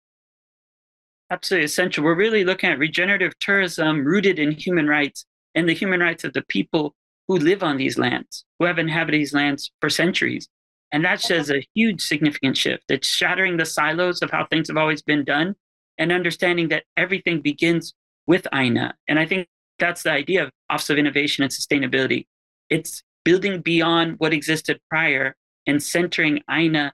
Absolutely 1.30 1.66
essential. 1.66 2.04
We're 2.04 2.14
really 2.14 2.44
looking 2.44 2.70
at 2.70 2.78
regenerative 2.78 3.38
tourism 3.38 4.04
rooted 4.04 4.38
in 4.38 4.52
human 4.52 4.86
rights 4.86 5.26
and 5.54 5.68
the 5.68 5.74
human 5.74 6.00
rights 6.00 6.24
of 6.24 6.32
the 6.32 6.42
people 6.42 6.94
who 7.28 7.36
live 7.36 7.62
on 7.62 7.76
these 7.76 7.98
lands, 7.98 8.44
who 8.58 8.64
have 8.64 8.78
inhabited 8.78 9.20
these 9.20 9.34
lands 9.34 9.70
for 9.80 9.90
centuries. 9.90 10.48
And 10.90 11.04
that 11.04 11.20
says 11.20 11.50
a 11.50 11.66
huge 11.74 12.02
significant 12.02 12.56
shift. 12.56 12.84
It's 12.88 13.06
shattering 13.06 13.58
the 13.58 13.66
silos 13.66 14.22
of 14.22 14.30
how 14.30 14.46
things 14.46 14.68
have 14.68 14.78
always 14.78 15.02
been 15.02 15.24
done 15.24 15.54
and 15.98 16.10
understanding 16.10 16.68
that 16.68 16.84
everything 16.96 17.42
begins 17.42 17.92
with 18.26 18.46
Aina. 18.54 18.94
And 19.06 19.18
I 19.18 19.26
think 19.26 19.48
that's 19.78 20.02
the 20.02 20.12
idea 20.12 20.44
of 20.44 20.50
Office 20.70 20.90
of 20.90 20.98
Innovation 20.98 21.44
and 21.44 21.52
Sustainability. 21.52 22.26
It's 22.70 23.02
building 23.24 23.60
beyond 23.60 24.14
what 24.18 24.32
existed 24.32 24.80
prior 24.88 25.36
and 25.66 25.82
centering 25.82 26.40
Aina 26.50 26.92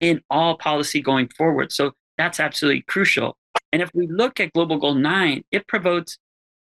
in 0.00 0.20
all 0.28 0.56
policy 0.56 1.00
going 1.00 1.28
forward. 1.28 1.70
So 1.70 1.92
that's 2.18 2.40
absolutely 2.40 2.82
crucial. 2.82 3.36
And 3.72 3.80
if 3.80 3.90
we 3.94 4.06
look 4.08 4.40
at 4.40 4.52
Global 4.52 4.78
Goal 4.78 4.94
9, 4.94 5.44
it 5.52 5.68
promotes 5.68 6.18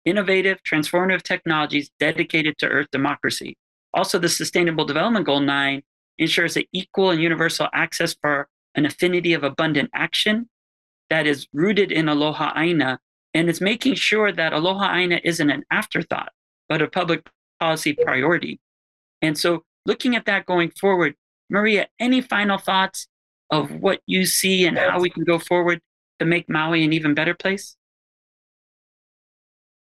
innovative, 0.05 0.59
transformative 0.63 1.21
technologies 1.21 1.89
dedicated 1.99 2.57
to 2.57 2.67
Earth 2.67 2.87
democracy. 2.91 3.57
Also, 3.93 4.17
the 4.17 4.29
Sustainable 4.29 4.85
Development 4.85 5.25
Goal 5.25 5.41
9 5.41 5.81
ensures 6.17 6.57
an 6.57 6.63
equal 6.71 7.09
and 7.11 7.21
universal 7.21 7.67
access 7.73 8.15
for 8.21 8.47
an 8.75 8.85
affinity 8.85 9.33
of 9.33 9.43
abundant 9.43 9.89
action 9.93 10.49
that 11.09 11.27
is 11.27 11.47
rooted 11.53 11.91
in 11.91 12.07
Aloha 12.07 12.53
Aina 12.55 12.99
and 13.33 13.49
it's 13.49 13.61
making 13.61 13.95
sure 13.95 14.31
that 14.31 14.53
Aloha 14.53 14.93
Aina 14.93 15.21
isn't 15.23 15.49
an 15.49 15.63
afterthought, 15.71 16.31
but 16.67 16.81
a 16.81 16.87
public 16.87 17.29
policy 17.59 17.93
priority. 17.93 18.59
And 19.21 19.37
so, 19.37 19.63
looking 19.85 20.15
at 20.15 20.25
that 20.25 20.45
going 20.45 20.71
forward, 20.71 21.15
Maria, 21.49 21.87
any 21.99 22.21
final 22.21 22.57
thoughts 22.57 23.07
of 23.49 23.71
what 23.71 24.01
you 24.05 24.25
see 24.25 24.65
and 24.65 24.77
how 24.77 24.99
we 24.99 25.09
can 25.09 25.23
go 25.23 25.39
forward 25.39 25.81
to 26.19 26.25
make 26.25 26.49
Maui 26.49 26.83
an 26.83 26.93
even 26.93 27.13
better 27.13 27.33
place? 27.33 27.75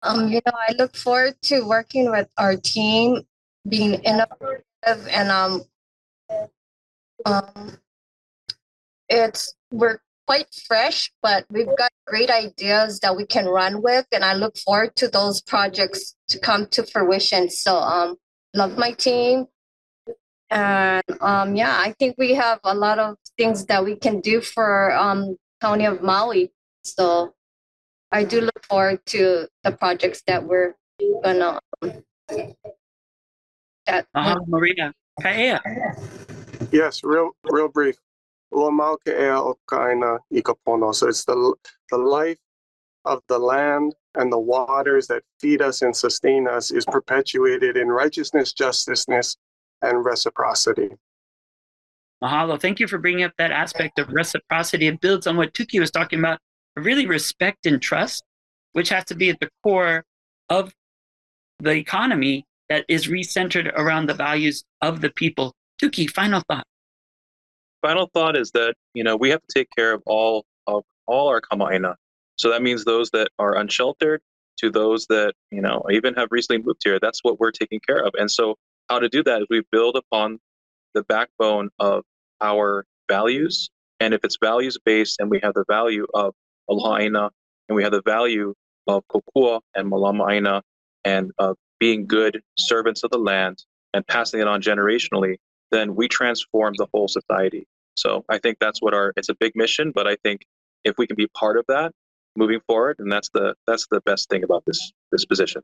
Um, 0.03 0.29
you 0.29 0.41
know, 0.47 0.53
I 0.55 0.73
look 0.73 0.97
forward 0.97 1.35
to 1.45 1.67
working 1.67 2.11
with 2.11 2.29
our 2.39 2.57
team, 2.57 3.23
being 3.69 3.95
innovative, 3.95 5.09
and 5.11 5.31
um, 5.31 5.63
um, 7.25 7.79
it's 9.09 9.55
we're 9.71 9.99
quite 10.27 10.47
fresh, 10.67 11.13
but 11.23 11.47
we've 11.51 11.77
got 11.79 11.91
great 12.07 12.31
ideas 12.31 13.01
that 13.01 13.17
we 13.17 13.27
can 13.27 13.47
run 13.47 13.83
with, 13.83 14.07
and 14.13 14.25
I 14.25 14.35
look 14.35 14.57
forward 14.59 14.97
to 14.97 15.09
those 15.09 15.41
projects 15.41 16.17
to 16.29 16.39
come 16.39 16.67
to 16.69 16.85
fruition. 16.85 17.49
So, 17.51 17.77
um, 17.79 18.17
love 18.55 18.79
my 18.79 18.93
team, 18.93 19.47
and 20.51 21.05
um, 21.21 21.57
yeah, 21.57 21.77
I 21.79 21.95
think 21.99 22.17
we 22.19 22.35
have 22.35 22.61
a 22.65 22.75
lot 22.75 22.99
of 22.99 23.17
things 23.37 23.67
that 23.67 23.85
we 23.85 23.97
can 23.97 24.21
do 24.21 24.41
for 24.41 24.93
um 24.95 25.37
County 25.61 25.87
of 25.87 26.03
Maui. 26.03 26.53
So, 26.85 27.35
I 28.13 28.25
do 28.25 28.41
look 28.41 28.65
forward 28.65 29.05
to 29.07 29.49
the 29.65 29.73
projects 29.73 30.23
that 30.27 30.43
we're 30.43 30.75
gonna. 31.23 31.59
Um, 31.83 32.03
that 33.87 34.07
uh-huh, 34.15 34.41
Maria. 34.47 34.93
Kaiea. 35.21 35.61
Yes, 36.73 37.03
real 37.03 37.31
real 37.45 37.69
brief. 37.69 37.97
So 38.53 38.69
it's 38.69 38.85
the, 41.25 41.55
the 41.91 41.99
life 41.99 42.39
of 43.05 43.23
the 43.29 43.39
land 43.39 43.95
and 44.15 44.33
the 44.33 44.39
waters 44.39 45.07
that 45.09 45.23
feed 45.41 45.61
us 45.63 45.83
and 45.83 45.95
sustain 45.95 46.49
us 46.49 46.71
is 46.71 46.85
perpetuated 46.87 47.77
in 47.77 47.89
righteousness, 47.89 48.53
justiceness, 48.53 49.37
and 49.83 50.05
reciprocity. 50.05 50.91
Mahalo. 52.23 52.59
Thank 52.61 52.81
you 52.81 52.89
for 52.89 52.99
bringing 52.99 53.25
up 53.25 53.33
that 53.39 53.51
aspect 53.51 53.99
of 53.99 54.09
reciprocity. 54.09 54.87
It 54.87 55.01
builds 55.01 55.27
on 55.27 55.37
what 55.37 55.53
Tuki 55.53 55.79
was 55.79 55.91
talking 55.91 56.19
about, 56.19 56.39
really 56.77 57.07
respect 57.07 57.67
and 57.67 57.81
trust, 57.81 58.25
which 58.73 58.89
has 58.91 59.05
to 59.07 59.15
be 59.15 59.31
at 59.31 59.41
the 59.41 59.49
core 59.63 60.05
of 60.49 60.73
the 61.59 61.73
economy 61.73 62.45
that 62.69 62.85
is 62.89 63.07
recentered 63.07 63.73
around 63.75 64.09
the 64.09 64.15
values 64.15 64.65
of 64.83 65.01
the 65.01 65.11
people. 65.11 65.55
Tuki, 65.81 66.09
final 66.09 66.43
thought. 66.49 66.67
Final 67.83 68.11
thought 68.13 68.37
is 68.37 68.51
that 68.53 68.75
you 68.95 69.05
know 69.05 69.17
we 69.17 69.31
have 69.31 69.41
to 69.41 69.59
take 69.59 69.69
care 69.77 69.93
of 69.93 70.03
all 70.07 70.45
of 70.67 70.83
all 71.07 71.29
our 71.29 71.41
kama'aina. 71.41 71.95
So 72.37 72.51
that 72.51 72.63
means 72.63 72.85
those 72.85 73.11
that 73.11 73.29
are 73.39 73.57
unsheltered 73.57 74.21
to 74.59 74.71
those 74.71 75.07
that 75.07 75.35
you 75.51 75.61
know 75.61 75.85
even 75.91 76.15
have 76.15 76.29
recently 76.31 76.63
moved 76.63 76.81
here. 76.85 76.99
That's 77.01 77.21
what 77.23 77.39
we're 77.39 77.53
taking 77.53 77.81
care 77.87 78.05
of. 78.05 78.15
And 78.19 78.31
so 78.31 78.57
how 78.89 78.99
to 78.99 79.09
do 79.09 79.23
that 79.25 79.43
is 79.43 79.47
we 79.51 79.63
build 79.71 79.97
upon 79.97 80.39
the 80.95 81.03
backbone 81.05 81.71
of 81.79 82.05
our 82.41 82.85
values. 83.09 83.71
And 84.01 84.13
if 84.15 84.25
it's 84.25 84.37
values 84.41 84.77
based 84.85 85.21
and 85.21 85.31
we 85.31 85.41
have 85.43 85.55
the 85.55 85.65
value 85.69 86.07
of 86.15 86.35
Aloha 86.69 86.97
and 86.97 87.77
we 87.77 87.83
have 87.83 87.93
the 87.93 88.03
value 88.03 88.55
of 88.87 89.03
Kokua 89.09 89.61
and 89.75 89.91
Malama 89.91 90.63
and 91.05 91.31
uh, 91.39 91.55
being 91.79 92.07
good 92.07 92.43
servants 92.59 93.03
of 93.03 93.11
the 93.11 93.19
land 93.19 93.65
and 93.95 94.07
passing 94.07 94.41
it 94.41 94.49
on 94.49 94.61
generationally, 94.61 95.37
then 95.71 95.95
we 95.95 96.09
transform 96.09 96.75
the 96.77 96.87
whole 96.93 97.09
society. 97.09 97.67
So 97.95 98.25
I 98.29 98.39
think 98.39 98.59
that's 98.61 98.81
what 98.81 98.95
our 98.95 99.13
it's 99.17 99.29
a 99.29 99.35
big 99.35 99.53
mission, 99.55 99.93
but 99.95 100.07
I 100.07 100.17
think 100.23 100.43
if 100.85 100.97
we 100.99 101.07
can 101.07 101.17
be 101.17 101.27
part 101.29 101.57
of 101.57 101.65
that 101.69 101.93
moving 102.37 102.61
forward, 102.67 102.97
and 102.99 103.11
that's 103.11 103.31
the 103.31 103.55
that's 103.67 103.87
the 103.91 104.01
best 104.03 104.29
thing 104.29 104.45
about 104.45 104.65
this 104.67 104.93
this 105.13 105.25
position. 105.25 105.63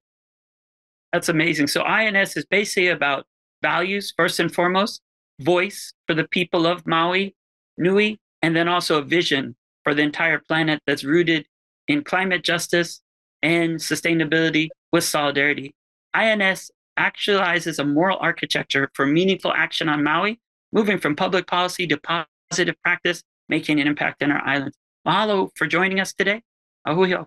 That's 1.13 1.29
amazing. 1.29 1.67
So 1.67 1.83
INS 1.83 2.37
is 2.37 2.47
basically 2.47 2.89
about 2.89 3.27
values 3.63 4.15
first 4.17 4.41
and 4.41 4.53
foremost, 4.53 5.03
voice 5.41 5.93
for 6.07 6.15
the 6.15 6.27
people 6.27 6.67
of 6.67 6.87
Maui, 6.87 7.35
Nui, 7.77 8.19
and 8.41 8.57
then 8.57 8.67
also 8.67 8.99
a 8.99 9.03
vision 9.03 9.55
for 9.85 9.95
the 9.95 10.03
entire 10.03 10.39
planet 10.39 10.81
that's 10.87 11.05
rooted 11.05 11.47
in 11.89 12.03
climate 12.03 12.43
justice 12.45 13.01
and 13.43 13.77
sustainability 13.77 14.69
with 14.93 15.05
solidarity. 15.05 15.75
INS 16.15 16.71
actualizes 16.99 17.79
a 17.79 17.85
moral 17.85 18.19
architecture 18.21 18.91
for 18.95 19.07
meaningful 19.07 19.53
action 19.53 19.89
on 19.89 20.05
Maui, 20.05 20.39
moving 20.73 20.99
from 20.99 21.17
public 21.17 21.47
policy 21.47 21.87
to 21.87 21.99
positive 22.51 22.77
practice, 22.83 23.23
making 23.49 23.81
an 23.81 23.87
impact 23.87 24.23
in 24.23 24.31
our 24.31 24.47
islands. 24.47 24.77
Mahalo 25.07 25.51
for 25.57 25.67
joining 25.67 26.01
us 26.01 26.13
today. 26.13 26.43
Ahuyo. 26.87 27.27